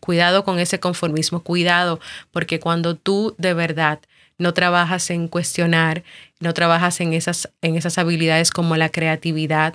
Cuidado 0.00 0.44
con 0.44 0.58
ese 0.58 0.80
conformismo, 0.80 1.40
cuidado, 1.42 2.00
porque 2.30 2.60
cuando 2.60 2.94
tú 2.94 3.34
de 3.38 3.54
verdad 3.54 4.00
no 4.38 4.54
trabajas 4.54 5.10
en 5.10 5.28
cuestionar, 5.28 6.04
no 6.40 6.54
trabajas 6.54 7.00
en 7.00 7.12
esas, 7.12 7.50
en 7.60 7.76
esas 7.76 7.98
habilidades 7.98 8.50
como 8.50 8.76
la 8.76 8.88
creatividad, 8.88 9.74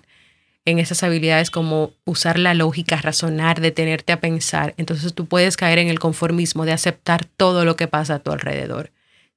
en 0.65 0.80
esas 0.80 1.03
habilidades 1.03 1.50
como 1.50 1.94
usar 2.06 2.38
la 2.38 2.53
lógica, 2.53 2.98
razonar, 2.98 3.62
detenerte 3.62 4.13
a 4.13 4.20
pensar, 4.20 4.74
entonces 4.77 5.13
tú 5.13 5.25
puedes 5.25 5.58
caer 5.58 5.80
en 5.80 5.88
el 5.88 6.00
conformismo 6.00 6.65
de 6.65 6.74
aceptar 6.74 7.25
todo 7.25 7.65
lo 7.65 7.75
que 7.75 7.88
pasa 7.88 8.15
a 8.15 8.20
tu 8.20 8.32
alrededor 8.32 8.91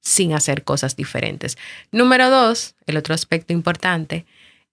sin 0.05 0.33
hacer 0.33 0.63
cosas 0.63 0.95
diferentes. 0.95 1.57
Número 1.91 2.29
dos, 2.29 2.75
el 2.85 2.95
otro 2.95 3.15
aspecto 3.15 3.53
importante, 3.53 4.25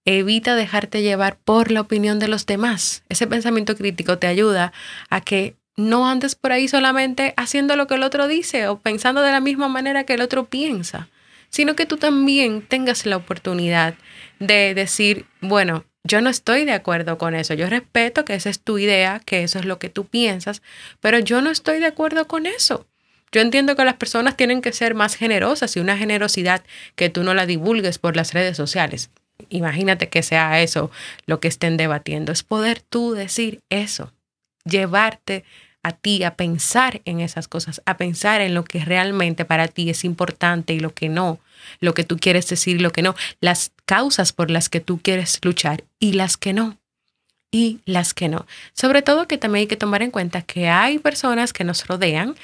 evita 0.05 0.55
dejarte 0.55 1.01
llevar 1.01 1.39
por 1.39 1.71
la 1.71 1.81
opinión 1.81 2.19
de 2.19 2.29
los 2.29 2.45
demás. 2.45 3.03
Ese 3.09 3.27
pensamiento 3.27 3.75
crítico 3.75 4.19
te 4.19 4.27
ayuda 4.27 4.73
a 5.09 5.23
que 5.23 5.57
no 5.77 6.07
andes 6.07 6.35
por 6.35 6.53
ahí 6.53 6.69
solamente 6.69 7.33
haciendo 7.39 7.77
lo 7.77 7.87
que 7.87 7.95
el 7.95 8.03
otro 8.03 8.29
dice 8.29 8.69
o 8.69 8.79
pensando 8.79 9.23
de 9.23 9.33
la 9.33 9.41
misma 9.41 9.69
manera 9.69 10.05
que 10.05 10.15
el 10.15 10.21
otro 10.21 10.45
piensa, 10.45 11.09
sino 11.49 11.75
que 11.77 11.87
tú 11.87 11.97
también 11.97 12.61
tengas 12.61 13.07
la 13.07 13.17
oportunidad 13.17 13.95
de 14.39 14.75
decir, 14.75 15.25
bueno, 15.41 15.85
yo 16.05 16.21
no 16.21 16.31
estoy 16.31 16.65
de 16.65 16.73
acuerdo 16.73 17.19
con 17.19 17.35
eso. 17.35 17.55
Yo 17.55 17.69
respeto 17.69 18.25
que 18.25 18.35
esa 18.35 18.51
es 18.51 18.61
tu 18.61 18.79
idea, 18.79 19.21
que 19.25 19.43
eso 19.43 19.59
es 19.59 19.65
lo 19.65 19.79
que 19.79 19.89
tú 19.89 20.07
piensas, 20.07 20.63
pero 21.01 21.19
yo 21.19 21.41
no 21.43 21.51
estoy 21.51 21.81
de 21.81 21.87
acuerdo 21.87 22.27
con 22.27 22.47
eso. 22.47 22.87
Yo 23.31 23.41
entiendo 23.41 23.77
que 23.77 23.85
las 23.85 23.95
personas 23.95 24.37
tienen 24.37 24.61
que 24.61 24.73
ser 24.73 24.95
más 24.95 25.15
generosas 25.15 25.77
y 25.77 25.81
una 25.81 25.97
generosidad 25.97 26.63
que 26.97 27.09
tú 27.09 27.23
no 27.23 27.33
la 27.35 27.47
divulgues 27.47 27.99
por 27.99 28.15
las 28.15 28.35
redes 28.35 28.57
sociales. 28.57 29.11
Imagínate 29.49 30.09
que 30.09 30.23
sea 30.23 30.61
eso 30.61 30.91
lo 31.27 31.41
que 31.41 31.49
estén 31.49 31.77
debatiendo. 31.77 32.31
Es 32.33 32.43
poder 32.43 32.81
tú 32.81 33.15
decir 33.15 33.61
eso, 33.71 34.13
llevarte 34.65 35.45
a 35.83 35.93
ti 35.93 36.25
a 36.25 36.37
pensar 36.37 37.03
en 37.05 37.21
esas 37.21 37.49
cosas, 37.49 37.83
a 37.87 37.97
pensar 37.97 38.41
en 38.41 38.55
lo 38.55 38.65
que 38.65 38.85
realmente 38.85 39.45
para 39.45 39.69
ti 39.69 39.91
es 39.91 40.05
importante 40.05 40.75
y 40.75 40.81
lo 40.81 40.95
que 40.95 41.09
no 41.09 41.41
lo 41.81 41.95
que 41.95 42.05
tú 42.05 42.19
quieres 42.19 42.49
decir, 42.49 42.81
lo 42.81 42.93
que 42.93 43.03
no, 43.03 43.15
las 43.41 43.73
causas 43.85 44.33
por 44.33 44.51
las 44.51 44.69
que 44.69 44.81
tú 44.81 45.01
quieres 45.03 45.39
luchar 45.43 45.85
y 45.99 46.13
las 46.13 46.37
que 46.37 46.53
no. 46.53 46.79
Y 47.51 47.81
las 47.85 48.15
que 48.15 48.29
no. 48.29 48.47
Sobre 48.73 49.03
todo 49.03 49.29
que 49.29 49.37
también 49.37 49.63
hay 49.63 49.67
que 49.67 49.77
tomar 49.77 50.03
en 50.03 50.11
cuenta 50.11 50.43
que 50.43 50.69
hay 50.69 50.99
personas 50.99 51.53
que 51.53 51.65
nos 51.65 51.87
rodean 51.87 52.35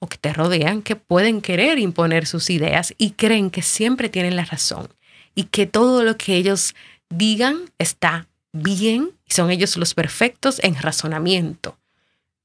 o 0.00 0.06
que 0.06 0.18
te 0.18 0.32
rodean 0.34 0.82
que 0.82 0.96
pueden 0.96 1.40
querer 1.40 1.78
imponer 1.78 2.26
sus 2.26 2.50
ideas 2.50 2.94
y 2.98 3.12
creen 3.12 3.50
que 3.50 3.62
siempre 3.62 4.10
tienen 4.10 4.36
la 4.36 4.44
razón 4.44 4.88
y 5.34 5.44
que 5.44 5.66
todo 5.66 6.04
lo 6.04 6.18
que 6.18 6.34
ellos 6.34 6.74
digan 7.08 7.70
está 7.78 8.26
bien 8.52 9.12
y 9.24 9.32
son 9.32 9.50
ellos 9.50 9.78
los 9.78 9.94
perfectos 9.94 10.60
en 10.62 10.74
razonamiento. 10.74 11.78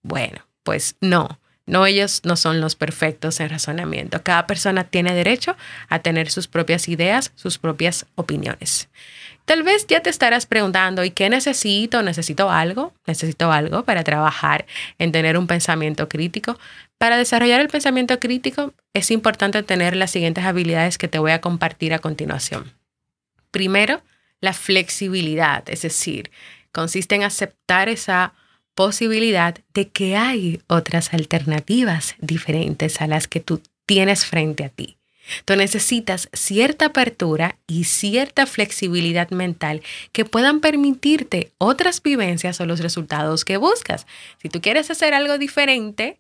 Bueno, 0.02 0.46
pues 0.64 0.96
no, 1.02 1.40
no 1.70 1.86
ellos 1.86 2.22
no 2.24 2.36
son 2.36 2.62
los 2.62 2.76
perfectos 2.76 3.40
en 3.40 3.50
razonamiento. 3.50 4.24
Cada 4.24 4.48
persona 4.48 4.86
tiene 4.86 5.14
derecho 5.14 5.56
a 5.88 6.00
tener 6.00 6.32
sus 6.32 6.48
propias 6.48 6.88
ideas, 6.88 7.32
sus 7.36 7.60
propias 7.60 8.08
opiniones. 8.16 8.90
Tal 9.46 9.64
vez 9.64 9.86
ya 9.88 10.02
te 10.02 10.10
estarás 10.10 10.46
preguntando, 10.46 11.04
¿y 11.04 11.12
qué 11.12 11.30
necesito? 11.30 12.02
¿Necesito 12.02 12.50
algo? 12.50 12.94
¿Necesito 13.06 13.52
algo 13.52 13.84
para 13.84 14.04
trabajar 14.04 14.66
en 14.98 15.12
tener 15.12 15.38
un 15.38 15.48
pensamiento 15.48 16.10
crítico? 16.10 16.60
Para 16.98 17.18
desarrollar 17.18 17.62
el 17.62 17.68
pensamiento 17.68 18.20
crítico 18.20 18.74
es 18.94 19.12
importante 19.12 19.62
tener 19.64 19.96
las 19.96 20.12
siguientes 20.12 20.46
habilidades 20.46 20.98
que 20.98 21.08
te 21.08 21.20
voy 21.20 21.32
a 21.32 21.42
compartir 21.42 21.94
a 21.94 22.00
continuación. 22.00 22.74
Primero, 23.52 24.02
la 24.42 24.54
flexibilidad, 24.54 25.68
es 25.70 25.84
decir, 25.84 26.32
consiste 26.72 27.16
en 27.16 27.24
aceptar 27.24 27.90
esa 27.90 28.34
posibilidad 28.76 29.58
de 29.74 29.90
que 29.90 30.16
hay 30.16 30.62
otras 30.68 31.14
alternativas 31.14 32.16
diferentes 32.20 33.02
a 33.02 33.08
las 33.08 33.28
que 33.28 33.40
tú 33.40 33.62
tienes 33.86 34.26
frente 34.26 34.64
a 34.64 34.70
ti. 34.70 35.00
Tú 35.46 35.56
necesitas 35.56 36.30
cierta 36.34 36.88
apertura 36.88 37.58
y 37.68 37.84
cierta 37.84 38.46
flexibilidad 38.46 39.30
mental 39.30 39.82
que 40.12 40.26
puedan 40.26 40.60
permitirte 40.60 41.52
otras 41.58 42.02
vivencias 42.02 42.60
o 42.62 42.66
los 42.66 42.80
resultados 42.80 43.46
que 43.46 43.58
buscas. 43.58 44.08
Si 44.42 44.50
tú 44.50 44.62
quieres 44.62 44.90
hacer 44.90 45.14
algo 45.14 45.38
diferente, 45.38 46.20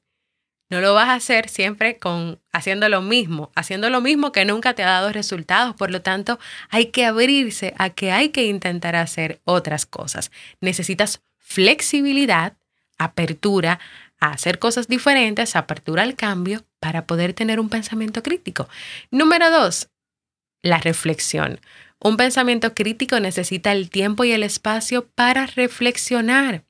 no 0.69 0.81
lo 0.81 0.93
vas 0.93 1.09
a 1.09 1.15
hacer 1.15 1.49
siempre 1.49 1.97
con 1.97 2.39
haciendo 2.51 2.89
lo 2.89 3.01
mismo, 3.01 3.51
haciendo 3.55 3.89
lo 3.89 4.01
mismo 4.01 4.31
que 4.31 4.45
nunca 4.45 4.75
te 4.75 4.83
ha 4.83 4.89
dado 4.89 5.11
resultados. 5.11 5.75
Por 5.75 5.89
lo 5.89 6.03
tanto, 6.03 6.39
hay 6.69 6.87
que 6.87 7.05
abrirse 7.05 7.73
a 7.77 7.89
que 7.89 8.11
hay 8.11 8.29
que 8.29 8.45
intentar 8.45 8.95
hacer 8.95 9.41
otras 9.45 9.87
cosas. 9.87 10.31
Necesitas 10.61 11.21
flexibilidad, 11.49 12.55
apertura 12.97 13.79
a 14.19 14.31
hacer 14.31 14.59
cosas 14.59 14.87
diferentes, 14.87 15.55
apertura 15.55 16.03
al 16.03 16.15
cambio 16.15 16.63
para 16.79 17.07
poder 17.07 17.33
tener 17.33 17.59
un 17.59 17.69
pensamiento 17.69 18.21
crítico. 18.21 18.69
Número 19.09 19.49
dos, 19.49 19.89
la 20.61 20.77
reflexión. 20.77 21.59
Un 21.99 22.17
pensamiento 22.17 22.73
crítico 22.75 23.19
necesita 23.19 23.71
el 23.71 23.89
tiempo 23.89 24.23
y 24.23 24.31
el 24.31 24.43
espacio 24.43 25.07
para 25.07 25.47
reflexionar, 25.47 26.63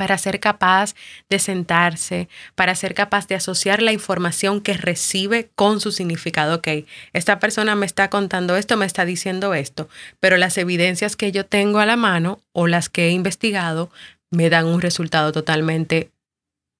para 0.00 0.16
ser 0.16 0.40
capaz 0.40 0.94
de 1.28 1.38
sentarse, 1.38 2.30
para 2.54 2.74
ser 2.74 2.94
capaz 2.94 3.26
de 3.26 3.34
asociar 3.34 3.82
la 3.82 3.92
información 3.92 4.62
que 4.62 4.72
recibe 4.72 5.50
con 5.54 5.78
su 5.78 5.92
significado. 5.92 6.54
Ok, 6.54 6.68
esta 7.12 7.38
persona 7.38 7.74
me 7.74 7.84
está 7.84 8.08
contando 8.08 8.56
esto, 8.56 8.78
me 8.78 8.86
está 8.86 9.04
diciendo 9.04 9.52
esto, 9.52 9.90
pero 10.18 10.38
las 10.38 10.56
evidencias 10.56 11.16
que 11.16 11.32
yo 11.32 11.44
tengo 11.44 11.80
a 11.80 11.84
la 11.84 11.96
mano 11.96 12.40
o 12.52 12.66
las 12.66 12.88
que 12.88 13.08
he 13.08 13.10
investigado 13.10 13.90
me 14.30 14.48
dan 14.48 14.64
un 14.64 14.80
resultado 14.80 15.32
totalmente 15.32 16.10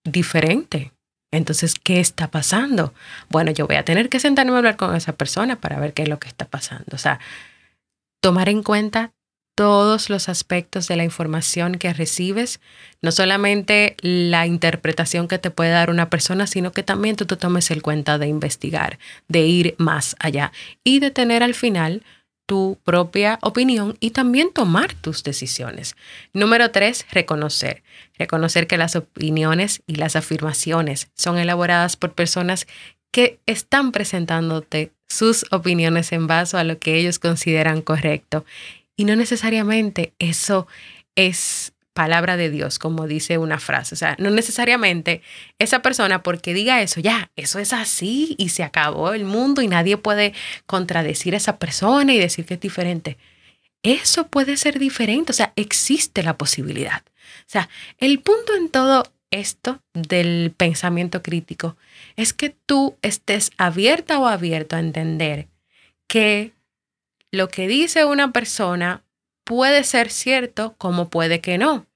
diferente. 0.03 0.93
Entonces, 1.31 1.75
¿qué 1.75 2.01
está 2.01 2.31
pasando? 2.31 2.95
Bueno, 3.29 3.51
yo 3.51 3.67
voy 3.67 3.77
a 3.77 3.85
tener 3.85 4.09
que 4.09 4.19
sentarme 4.19 4.53
a 4.53 4.57
hablar 4.57 4.79
con 4.79 4.97
esa 4.97 5.13
persona 5.13 5.61
para 5.61 5.79
ver 5.79 5.93
qué 5.93 6.05
es 6.05 6.09
lo 6.09 6.19
que 6.19 6.29
está 6.29 6.47
pasando. 6.47 6.87
O 6.95 6.99
sea, 6.99 7.21
tomar 8.23 8.49
en 8.49 8.63
cuenta 8.63 9.13
todos 9.61 10.09
los 10.09 10.31
aspectos 10.31 10.89
de 10.89 10.97
la 10.97 11.05
información 11.05 11.75
que 11.75 11.93
recibes, 11.93 12.61
no 13.03 13.13
solamente 13.13 13.95
la 14.01 14.47
interpretación 14.47 15.29
que 15.29 15.39
te 15.39 15.51
puede 15.51 15.69
dar 15.69 15.91
una 15.91 16.09
persona, 16.09 16.47
sino 16.47 16.73
que 16.73 16.83
también 16.83 17.15
tú 17.15 17.27
te 17.27 17.37
tomes 17.37 17.71
el 17.71 17.83
cuenta 17.83 18.17
de 18.17 18.27
investigar, 18.27 18.99
de 19.29 19.41
ir 19.41 19.75
más 19.77 20.17
allá 20.19 20.51
y 20.83 21.01
de 21.01 21.11
tener 21.11 21.43
al 21.43 21.53
final 21.53 22.03
tu 22.47 22.79
propia 22.85 23.39
opinión 23.43 23.99
y 24.01 24.13
también 24.13 24.51
tomar 24.51 24.95
tus 24.95 25.25
decisiones. 25.25 25.95
Número 26.33 26.71
tres, 26.71 27.05
reconocer. 27.13 27.83
Reconocer 28.19 28.67
que 28.67 28.79
las 28.79 28.97
opiniones 28.97 29.83
y 29.87 29.97
las 29.97 30.17
afirmaciones 30.17 31.09
son 31.15 31.37
elaboradas 31.37 31.97
por 31.97 32.15
personas 32.15 32.67
que 33.13 33.41
están 33.45 33.93
presentándote 33.93 34.93
sus 35.07 35.45
opiniones 35.51 36.13
en 36.13 36.27
base 36.27 36.57
a 36.57 36.65
lo 36.65 36.79
que 36.79 36.95
ellos 36.95 37.19
consideran 37.19 37.83
correcto. 37.83 38.47
Y 39.01 39.05
no 39.07 39.17
necesariamente 39.17 40.13
eso 40.19 40.67
es 41.15 41.73
palabra 41.95 42.37
de 42.37 42.51
Dios, 42.51 42.79
como 42.79 43.07
dice 43.07 43.39
una 43.39 43.59
frase. 43.59 43.95
O 43.95 43.97
sea, 43.97 44.15
no 44.19 44.29
necesariamente 44.29 45.23
esa 45.59 45.81
persona 45.81 46.23
porque 46.23 46.53
diga 46.53 46.83
eso, 46.83 47.01
ya, 47.01 47.31
eso 47.35 47.59
es 47.59 47.73
así 47.73 48.35
y 48.37 48.51
se 48.51 48.63
acabó 48.63 49.15
el 49.15 49.25
mundo 49.25 49.63
y 49.63 49.69
nadie 49.69 49.97
puede 49.97 50.35
contradecir 50.67 51.33
a 51.33 51.39
esa 51.39 51.59
persona 51.59 52.13
y 52.13 52.19
decir 52.19 52.45
que 52.45 52.53
es 52.53 52.61
diferente. 52.61 53.17
Eso 53.83 54.27
puede 54.27 54.59
ser 54.59 54.79
diferente, 54.79 55.33
o 55.33 55.35
sea, 55.35 55.55
existe 55.57 56.23
la 56.23 56.37
posibilidad. 56.37 57.03
O 57.07 57.47
sea, 57.47 57.71
el 57.97 58.21
punto 58.21 58.55
en 58.55 58.69
todo 58.69 59.11
esto 59.31 59.81
del 59.95 60.53
pensamiento 60.55 61.23
crítico 61.23 61.79
es 62.17 62.35
que 62.35 62.51
tú 62.51 62.99
estés 63.01 63.51
abierta 63.57 64.19
o 64.19 64.27
abierto 64.27 64.77
a 64.77 64.81
entender 64.81 65.49
que 66.07 66.53
lo 67.33 67.49
que 67.49 67.69
dice 67.69 68.05
una 68.05 68.33
persona 68.33 69.05
puede 69.45 69.85
ser 69.85 70.11
cierto 70.11 70.75
como 70.79 71.11
puede 71.11 71.41
que 71.41 71.59
no. 71.59 71.87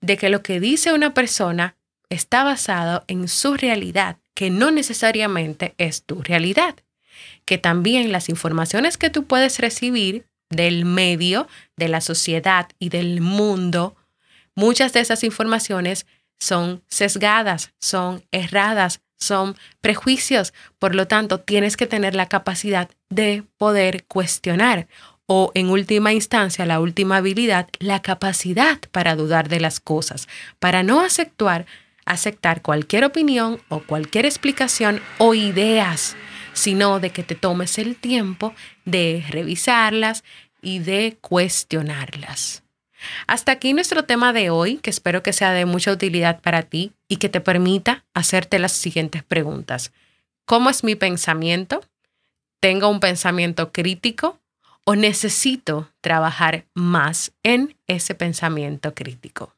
De 0.00 0.16
que 0.16 0.28
lo 0.28 0.42
que 0.42 0.60
dice 0.60 0.92
una 0.92 1.14
persona 1.14 1.76
está 2.08 2.44
basado 2.44 3.04
en 3.08 3.28
su 3.28 3.54
realidad, 3.54 4.18
que 4.34 4.50
no 4.50 4.70
necesariamente 4.70 5.74
es 5.78 6.04
tu 6.04 6.22
realidad. 6.22 6.76
Que 7.44 7.58
también 7.58 8.12
las 8.12 8.28
informaciones 8.28 8.96
que 8.96 9.10
tú 9.10 9.26
puedes 9.26 9.58
recibir 9.58 10.26
del 10.50 10.84
medio, 10.84 11.48
de 11.76 11.88
la 11.88 12.00
sociedad 12.00 12.68
y 12.78 12.88
del 12.88 13.20
mundo, 13.20 13.96
muchas 14.54 14.92
de 14.92 15.00
esas 15.00 15.24
informaciones 15.24 16.06
son 16.38 16.82
sesgadas, 16.88 17.72
son 17.80 18.24
erradas, 18.30 19.00
son 19.18 19.56
prejuicios. 19.80 20.54
Por 20.78 20.94
lo 20.94 21.06
tanto, 21.06 21.40
tienes 21.40 21.76
que 21.76 21.86
tener 21.86 22.14
la 22.14 22.26
capacidad 22.26 22.88
de 23.10 23.44
poder 23.58 24.04
cuestionar 24.04 24.88
o 25.26 25.52
en 25.54 25.68
última 25.68 26.14
instancia, 26.14 26.64
la 26.64 26.80
última 26.80 27.18
habilidad, 27.18 27.68
la 27.80 28.00
capacidad 28.00 28.78
para 28.92 29.14
dudar 29.14 29.50
de 29.50 29.60
las 29.60 29.78
cosas, 29.78 30.26
para 30.58 30.82
no 30.82 31.02
aceptar, 31.02 31.66
aceptar 32.06 32.62
cualquier 32.62 33.04
opinión 33.04 33.60
o 33.68 33.80
cualquier 33.80 34.24
explicación 34.24 35.02
o 35.18 35.34
ideas, 35.34 36.16
sino 36.54 36.98
de 36.98 37.10
que 37.10 37.22
te 37.22 37.34
tomes 37.34 37.76
el 37.78 37.96
tiempo 37.96 38.54
de 38.86 39.22
revisarlas 39.28 40.24
y 40.62 40.78
de 40.78 41.18
cuestionarlas. 41.20 42.62
Hasta 43.26 43.52
aquí 43.52 43.74
nuestro 43.74 44.04
tema 44.04 44.32
de 44.32 44.48
hoy, 44.48 44.78
que 44.78 44.90
espero 44.90 45.22
que 45.22 45.34
sea 45.34 45.52
de 45.52 45.66
mucha 45.66 45.92
utilidad 45.92 46.40
para 46.40 46.62
ti 46.62 46.92
y 47.08 47.16
que 47.16 47.28
te 47.28 47.40
permita 47.40 48.04
hacerte 48.14 48.58
las 48.58 48.72
siguientes 48.72 49.24
preguntas. 49.24 49.92
¿Cómo 50.44 50.70
es 50.70 50.84
mi 50.84 50.94
pensamiento? 50.94 51.80
¿Tengo 52.60 52.88
un 52.88 53.00
pensamiento 53.00 53.72
crítico? 53.72 54.38
o 54.90 54.96
necesito 54.96 55.90
trabajar 56.00 56.64
más 56.72 57.32
en 57.42 57.76
ese 57.88 58.14
pensamiento 58.14 58.94
crítico. 58.94 59.52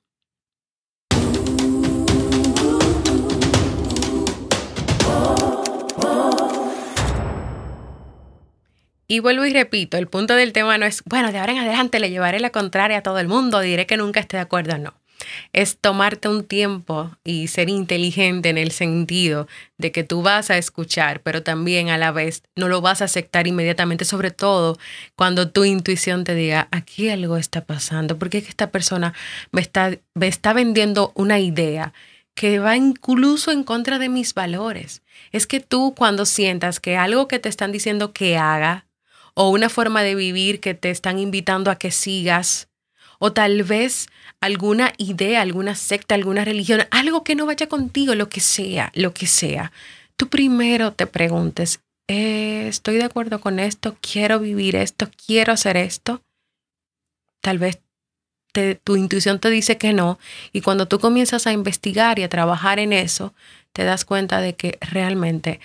Y 9.06 9.20
vuelvo 9.20 9.44
y 9.44 9.52
repito, 9.52 9.98
el 9.98 10.08
punto 10.08 10.34
del 10.34 10.52
tema 10.52 10.78
no 10.78 10.86
es, 10.86 11.04
bueno, 11.04 11.30
de 11.30 11.38
ahora 11.38 11.52
en 11.52 11.58
adelante 11.58 12.00
le 12.00 12.10
llevaré 12.10 12.40
la 12.40 12.50
contraria 12.50 12.98
a 12.98 13.02
todo 13.04 13.20
el 13.20 13.28
mundo, 13.28 13.60
diré 13.60 13.86
que 13.86 13.96
nunca 13.96 14.18
esté 14.18 14.36
de 14.36 14.42
acuerdo, 14.42 14.78
no 14.78 14.99
es 15.52 15.78
tomarte 15.78 16.28
un 16.28 16.44
tiempo 16.44 17.10
y 17.24 17.48
ser 17.48 17.68
inteligente 17.68 18.48
en 18.48 18.58
el 18.58 18.70
sentido 18.70 19.48
de 19.78 19.92
que 19.92 20.04
tú 20.04 20.22
vas 20.22 20.50
a 20.50 20.58
escuchar, 20.58 21.20
pero 21.22 21.42
también 21.42 21.88
a 21.88 21.98
la 21.98 22.12
vez 22.12 22.42
no 22.56 22.68
lo 22.68 22.80
vas 22.80 23.02
a 23.02 23.06
aceptar 23.06 23.46
inmediatamente, 23.46 24.04
sobre 24.04 24.30
todo 24.30 24.78
cuando 25.16 25.50
tu 25.50 25.64
intuición 25.64 26.24
te 26.24 26.34
diga, 26.34 26.68
aquí 26.70 27.08
algo 27.08 27.36
está 27.36 27.64
pasando, 27.64 28.18
porque 28.18 28.38
es 28.38 28.44
que 28.44 28.50
esta 28.50 28.70
persona 28.70 29.14
me 29.52 29.60
está, 29.60 29.96
me 30.14 30.28
está 30.28 30.52
vendiendo 30.52 31.12
una 31.14 31.38
idea 31.38 31.92
que 32.34 32.58
va 32.58 32.76
incluso 32.76 33.50
en 33.50 33.64
contra 33.64 33.98
de 33.98 34.08
mis 34.08 34.32
valores. 34.32 35.02
Es 35.30 35.46
que 35.46 35.60
tú 35.60 35.94
cuando 35.94 36.24
sientas 36.24 36.80
que 36.80 36.96
algo 36.96 37.28
que 37.28 37.38
te 37.38 37.50
están 37.50 37.72
diciendo 37.72 38.14
que 38.14 38.38
haga 38.38 38.86
o 39.34 39.50
una 39.50 39.68
forma 39.68 40.02
de 40.02 40.14
vivir 40.14 40.60
que 40.60 40.72
te 40.72 40.90
están 40.90 41.18
invitando 41.18 41.70
a 41.70 41.76
que 41.76 41.90
sigas, 41.90 42.69
o 43.22 43.32
tal 43.32 43.62
vez 43.62 44.08
alguna 44.40 44.94
idea, 44.96 45.42
alguna 45.42 45.74
secta, 45.74 46.14
alguna 46.14 46.44
religión, 46.44 46.80
algo 46.90 47.22
que 47.22 47.34
no 47.34 47.44
vaya 47.44 47.68
contigo, 47.68 48.14
lo 48.14 48.30
que 48.30 48.40
sea, 48.40 48.90
lo 48.94 49.12
que 49.12 49.26
sea, 49.26 49.72
tú 50.16 50.28
primero 50.28 50.94
te 50.94 51.06
preguntes, 51.06 51.80
eh, 52.08 52.66
¿estoy 52.66 52.96
de 52.96 53.04
acuerdo 53.04 53.40
con 53.40 53.60
esto? 53.60 53.96
¿Quiero 54.00 54.40
vivir 54.40 54.74
esto? 54.74 55.10
¿Quiero 55.26 55.52
hacer 55.52 55.76
esto? 55.76 56.22
Tal 57.42 57.58
vez 57.58 57.80
tu 58.82 58.96
intuición 58.96 59.38
te 59.38 59.50
dice 59.50 59.76
que 59.76 59.92
no 59.92 60.18
y 60.50 60.62
cuando 60.62 60.88
tú 60.88 60.98
comienzas 60.98 61.46
a 61.46 61.52
investigar 61.52 62.18
y 62.18 62.22
a 62.22 62.28
trabajar 62.30 62.78
en 62.78 62.92
eso, 62.94 63.34
te 63.72 63.84
das 63.84 64.04
cuenta 64.06 64.40
de 64.40 64.56
que 64.56 64.78
realmente 64.80 65.60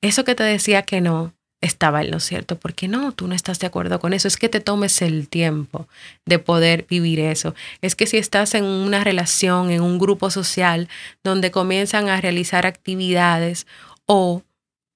eso 0.00 0.24
que 0.24 0.34
te 0.34 0.42
decía 0.42 0.82
que 0.82 1.02
no 1.02 1.34
estaba 1.64 2.02
en 2.02 2.10
lo 2.10 2.20
cierto. 2.20 2.56
Porque 2.58 2.88
no, 2.88 3.12
tú 3.12 3.26
no 3.26 3.34
estás 3.34 3.58
de 3.58 3.66
acuerdo 3.66 3.98
con 4.00 4.12
eso. 4.12 4.28
Es 4.28 4.36
que 4.36 4.48
te 4.48 4.60
tomes 4.60 5.02
el 5.02 5.28
tiempo 5.28 5.88
de 6.26 6.38
poder 6.38 6.86
vivir 6.88 7.20
eso. 7.20 7.54
Es 7.82 7.94
que 7.96 8.06
si 8.06 8.18
estás 8.18 8.54
en 8.54 8.64
una 8.64 9.02
relación, 9.02 9.70
en 9.70 9.82
un 9.82 9.98
grupo 9.98 10.30
social 10.30 10.88
donde 11.22 11.50
comienzan 11.50 12.08
a 12.08 12.20
realizar 12.20 12.66
actividades 12.66 13.66
o 14.06 14.42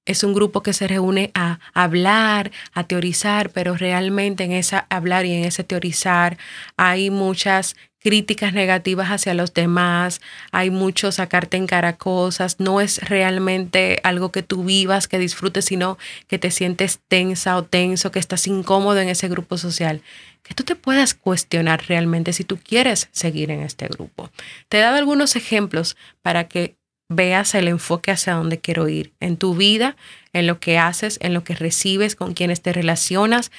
es 0.05 0.23
un 0.23 0.33
grupo 0.33 0.63
que 0.63 0.73
se 0.73 0.87
reúne 0.87 1.31
a 1.33 1.59
hablar, 1.73 2.51
a 2.73 2.85
teorizar, 2.85 3.51
pero 3.51 3.75
realmente 3.75 4.43
en 4.43 4.51
ese 4.51 4.81
hablar 4.89 5.25
y 5.25 5.33
en 5.33 5.45
ese 5.45 5.63
teorizar 5.63 6.37
hay 6.77 7.09
muchas 7.09 7.75
críticas 7.99 8.53
negativas 8.53 9.09
hacia 9.09 9.33
los 9.33 9.53
demás, 9.53 10.21
hay 10.51 10.69
mucho 10.69 11.11
sacarte 11.11 11.57
en 11.57 11.67
cara 11.67 11.97
cosas, 11.97 12.59
no 12.59 12.81
es 12.81 12.97
realmente 13.09 13.99
algo 14.03 14.31
que 14.31 14.41
tú 14.41 14.63
vivas, 14.63 15.07
que 15.07 15.19
disfrutes, 15.19 15.65
sino 15.65 15.97
que 16.27 16.39
te 16.39 16.51
sientes 16.51 16.99
tensa 17.07 17.57
o 17.57 17.63
tenso, 17.63 18.11
que 18.11 18.19
estás 18.19 18.47
incómodo 18.47 18.99
en 18.99 19.09
ese 19.09 19.27
grupo 19.27 19.57
social, 19.57 20.01
que 20.43 20.53
tú 20.53 20.63
te 20.63 20.75
puedas 20.75 21.13
cuestionar 21.13 21.85
realmente 21.87 22.33
si 22.33 22.43
tú 22.43 22.57
quieres 22.57 23.09
seguir 23.11 23.51
en 23.51 23.61
este 23.61 23.87
grupo. 23.87 24.31
Te 24.69 24.77
he 24.77 24.81
dado 24.81 24.97
algunos 24.97 25.35
ejemplos 25.35 25.97
para 26.21 26.47
que 26.47 26.78
veas 27.09 27.55
el 27.55 27.67
enfoque 27.67 28.11
hacia 28.11 28.35
dónde 28.35 28.59
quiero 28.59 28.87
ir 28.87 29.11
en 29.19 29.35
tu 29.35 29.55
vida, 29.55 29.97
en 30.31 30.47
lo 30.47 30.59
que 30.59 30.77
haces, 30.77 31.17
en 31.21 31.33
lo 31.33 31.43
que 31.43 31.55
recibes, 31.55 32.15
con 32.15 32.33
quienes 32.33 32.61
te 32.61 32.71
relacionas, 32.71 33.51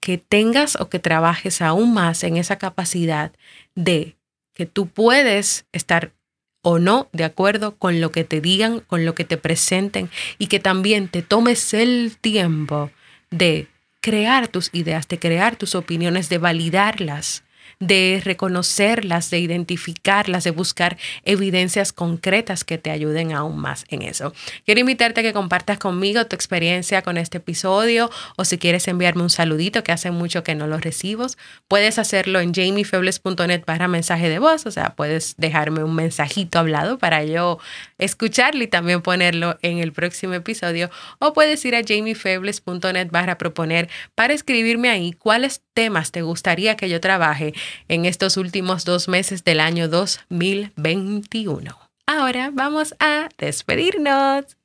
que 0.00 0.18
tengas 0.18 0.76
o 0.80 0.88
que 0.88 0.98
trabajes 0.98 1.60
aún 1.60 1.92
más 1.92 2.24
en 2.24 2.36
esa 2.36 2.56
capacidad 2.56 3.32
de 3.74 4.16
que 4.54 4.66
tú 4.66 4.88
puedes 4.88 5.66
estar 5.72 6.12
o 6.62 6.78
no 6.78 7.08
de 7.12 7.24
acuerdo 7.24 7.76
con 7.76 8.00
lo 8.00 8.12
que 8.12 8.24
te 8.24 8.40
digan, 8.40 8.80
con 8.80 9.04
lo 9.04 9.14
que 9.14 9.24
te 9.24 9.36
presenten 9.36 10.08
y 10.38 10.46
que 10.46 10.60
también 10.60 11.08
te 11.08 11.22
tomes 11.22 11.74
el 11.74 12.16
tiempo 12.20 12.90
de 13.30 13.66
crear 14.00 14.48
tus 14.48 14.70
ideas, 14.72 15.08
de 15.08 15.18
crear 15.18 15.56
tus 15.56 15.74
opiniones, 15.74 16.28
de 16.28 16.38
validarlas 16.38 17.42
de 17.80 18.20
reconocerlas, 18.24 19.30
de 19.30 19.38
identificarlas, 19.38 20.44
de 20.44 20.50
buscar 20.50 20.98
evidencias 21.24 21.92
concretas 21.92 22.64
que 22.64 22.78
te 22.78 22.90
ayuden 22.90 23.32
aún 23.32 23.58
más 23.58 23.84
en 23.88 24.02
eso. 24.02 24.32
Quiero 24.64 24.80
invitarte 24.80 25.20
a 25.20 25.22
que 25.22 25.32
compartas 25.32 25.78
conmigo 25.78 26.26
tu 26.26 26.34
experiencia 26.36 27.02
con 27.02 27.16
este 27.16 27.38
episodio 27.38 28.10
o 28.36 28.44
si 28.44 28.58
quieres 28.58 28.88
enviarme 28.88 29.22
un 29.22 29.30
saludito 29.30 29.82
que 29.82 29.92
hace 29.92 30.10
mucho 30.10 30.42
que 30.42 30.54
no 30.54 30.66
lo 30.66 30.78
recibo, 30.78 31.22
puedes 31.68 31.98
hacerlo 31.98 32.40
en 32.40 32.52
jamiefebles.net 32.52 33.64
para 33.64 33.86
mensaje 33.86 34.28
de 34.28 34.38
voz, 34.38 34.66
o 34.66 34.70
sea, 34.70 34.94
puedes 34.96 35.34
dejarme 35.36 35.84
un 35.84 35.94
mensajito 35.94 36.58
hablado 36.58 36.98
para 36.98 37.24
yo 37.24 37.58
escucharlo 37.98 38.62
y 38.64 38.66
también 38.66 39.02
ponerlo 39.02 39.58
en 39.62 39.78
el 39.78 39.92
próximo 39.92 40.34
episodio 40.34 40.90
o 41.18 41.32
puedes 41.32 41.64
ir 41.64 41.76
a 41.76 41.82
jamiefebles.net 41.86 43.08
para 43.10 43.38
proponer 43.38 43.88
para 44.14 44.34
escribirme 44.34 44.88
ahí 44.88 45.12
cuáles 45.12 45.62
temas 45.74 46.12
te 46.12 46.22
gustaría 46.22 46.76
que 46.76 46.88
yo 46.88 47.00
trabaje 47.00 47.54
en 47.88 48.04
estos 48.04 48.36
últimos 48.36 48.84
dos 48.84 49.08
meses 49.08 49.44
del 49.44 49.60
año 49.60 49.88
2021. 49.88 51.78
Ahora 52.06 52.50
vamos 52.52 52.94
a 52.98 53.28
despedirnos. 53.38 54.56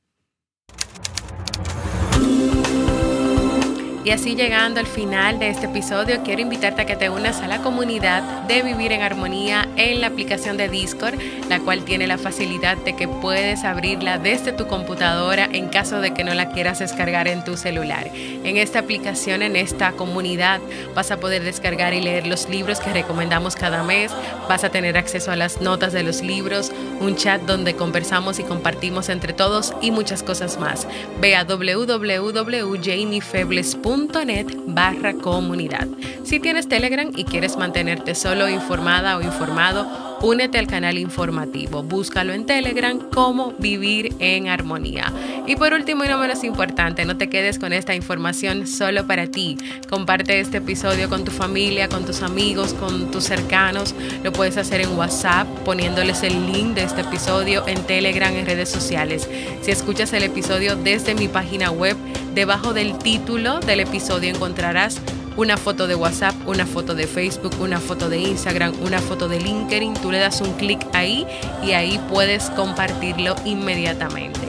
Y 4.08 4.10
así 4.10 4.34
llegando 4.34 4.80
al 4.80 4.86
final 4.86 5.38
de 5.38 5.50
este 5.50 5.66
episodio, 5.66 6.22
quiero 6.24 6.40
invitarte 6.40 6.80
a 6.80 6.86
que 6.86 6.96
te 6.96 7.10
unas 7.10 7.42
a 7.42 7.46
la 7.46 7.58
comunidad 7.58 8.22
de 8.44 8.62
Vivir 8.62 8.92
en 8.92 9.02
Armonía 9.02 9.68
en 9.76 10.00
la 10.00 10.06
aplicación 10.06 10.56
de 10.56 10.70
Discord, 10.70 11.16
la 11.50 11.60
cual 11.60 11.84
tiene 11.84 12.06
la 12.06 12.16
facilidad 12.16 12.78
de 12.78 12.96
que 12.96 13.06
puedes 13.06 13.64
abrirla 13.64 14.16
desde 14.16 14.52
tu 14.52 14.66
computadora 14.66 15.46
en 15.52 15.68
caso 15.68 16.00
de 16.00 16.14
que 16.14 16.24
no 16.24 16.32
la 16.32 16.52
quieras 16.52 16.78
descargar 16.78 17.28
en 17.28 17.44
tu 17.44 17.58
celular. 17.58 18.10
En 18.14 18.56
esta 18.56 18.78
aplicación, 18.78 19.42
en 19.42 19.56
esta 19.56 19.92
comunidad, 19.92 20.62
vas 20.94 21.10
a 21.10 21.20
poder 21.20 21.44
descargar 21.44 21.92
y 21.92 22.00
leer 22.00 22.26
los 22.26 22.48
libros 22.48 22.80
que 22.80 22.94
recomendamos 22.94 23.56
cada 23.56 23.82
mes, 23.82 24.10
vas 24.48 24.64
a 24.64 24.70
tener 24.70 24.96
acceso 24.96 25.32
a 25.32 25.36
las 25.36 25.60
notas 25.60 25.92
de 25.92 26.02
los 26.02 26.22
libros, 26.22 26.72
un 27.00 27.14
chat 27.14 27.42
donde 27.42 27.76
conversamos 27.76 28.38
y 28.38 28.42
compartimos 28.42 29.10
entre 29.10 29.34
todos 29.34 29.74
y 29.82 29.90
muchas 29.90 30.22
cosas 30.22 30.58
más. 30.58 30.86
Ve 31.20 31.36
a 31.36 31.44
www.jamiefebles.com 31.44 33.97
net 34.06 34.46
barra 34.66 35.12
comunidad. 35.14 35.86
Si 36.24 36.38
tienes 36.38 36.68
Telegram 36.68 37.10
y 37.14 37.24
quieres 37.24 37.56
mantenerte 37.56 38.14
solo 38.14 38.48
informada 38.48 39.16
o 39.16 39.22
informado, 39.22 40.07
únete 40.20 40.58
al 40.58 40.66
canal 40.66 40.98
informativo. 40.98 41.82
Búscalo 41.82 42.32
en 42.32 42.46
Telegram 42.46 42.98
como 42.98 43.52
Vivir 43.58 44.14
en 44.18 44.48
Armonía. 44.48 45.12
Y 45.46 45.56
por 45.56 45.72
último 45.72 46.04
y 46.04 46.08
no 46.08 46.18
menos 46.18 46.44
importante, 46.44 47.04
no 47.04 47.16
te 47.16 47.28
quedes 47.28 47.58
con 47.58 47.72
esta 47.72 47.94
información 47.94 48.66
solo 48.66 49.06
para 49.06 49.26
ti. 49.26 49.56
Comparte 49.88 50.40
este 50.40 50.58
episodio 50.58 51.08
con 51.08 51.24
tu 51.24 51.30
familia, 51.30 51.88
con 51.88 52.04
tus 52.04 52.22
amigos, 52.22 52.74
con 52.74 53.10
tus 53.10 53.24
cercanos. 53.24 53.94
Lo 54.22 54.32
puedes 54.32 54.56
hacer 54.56 54.80
en 54.80 54.96
WhatsApp 54.96 55.46
poniéndoles 55.64 56.22
el 56.22 56.52
link 56.52 56.74
de 56.74 56.84
este 56.84 57.02
episodio 57.02 57.66
en 57.66 57.82
Telegram, 57.84 58.34
en 58.34 58.46
redes 58.46 58.68
sociales. 58.68 59.28
Si 59.62 59.70
escuchas 59.70 60.12
el 60.12 60.22
episodio 60.22 60.76
desde 60.76 61.14
mi 61.14 61.28
página 61.28 61.70
web, 61.70 61.96
debajo 62.34 62.72
del 62.72 62.98
título 62.98 63.60
del 63.60 63.80
episodio 63.80 64.30
encontrarás 64.30 65.00
una 65.38 65.56
foto 65.56 65.86
de 65.86 65.94
WhatsApp, 65.94 66.34
una 66.48 66.66
foto 66.66 66.96
de 66.96 67.06
Facebook, 67.06 67.52
una 67.60 67.78
foto 67.78 68.08
de 68.08 68.18
Instagram, 68.18 68.74
una 68.82 68.98
foto 68.98 69.28
de 69.28 69.38
LinkedIn. 69.40 69.94
Tú 69.94 70.10
le 70.10 70.18
das 70.18 70.40
un 70.40 70.52
clic 70.54 70.84
ahí 70.94 71.24
y 71.62 71.72
ahí 71.72 72.00
puedes 72.10 72.50
compartirlo 72.50 73.36
inmediatamente. 73.44 74.40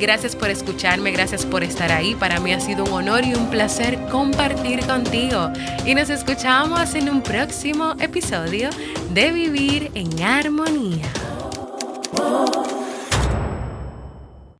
Gracias 0.00 0.34
por 0.34 0.48
escucharme, 0.48 1.10
gracias 1.10 1.44
por 1.44 1.62
estar 1.62 1.92
ahí. 1.92 2.14
Para 2.14 2.40
mí 2.40 2.54
ha 2.54 2.60
sido 2.60 2.84
un 2.84 2.92
honor 2.92 3.26
y 3.26 3.34
un 3.34 3.50
placer 3.50 3.98
compartir 4.10 4.86
contigo. 4.86 5.50
Y 5.84 5.94
nos 5.94 6.08
escuchamos 6.08 6.94
en 6.94 7.10
un 7.10 7.20
próximo 7.20 7.94
episodio 8.00 8.70
de 9.12 9.32
Vivir 9.32 9.90
en 9.94 10.22
Armonía. 10.22 11.12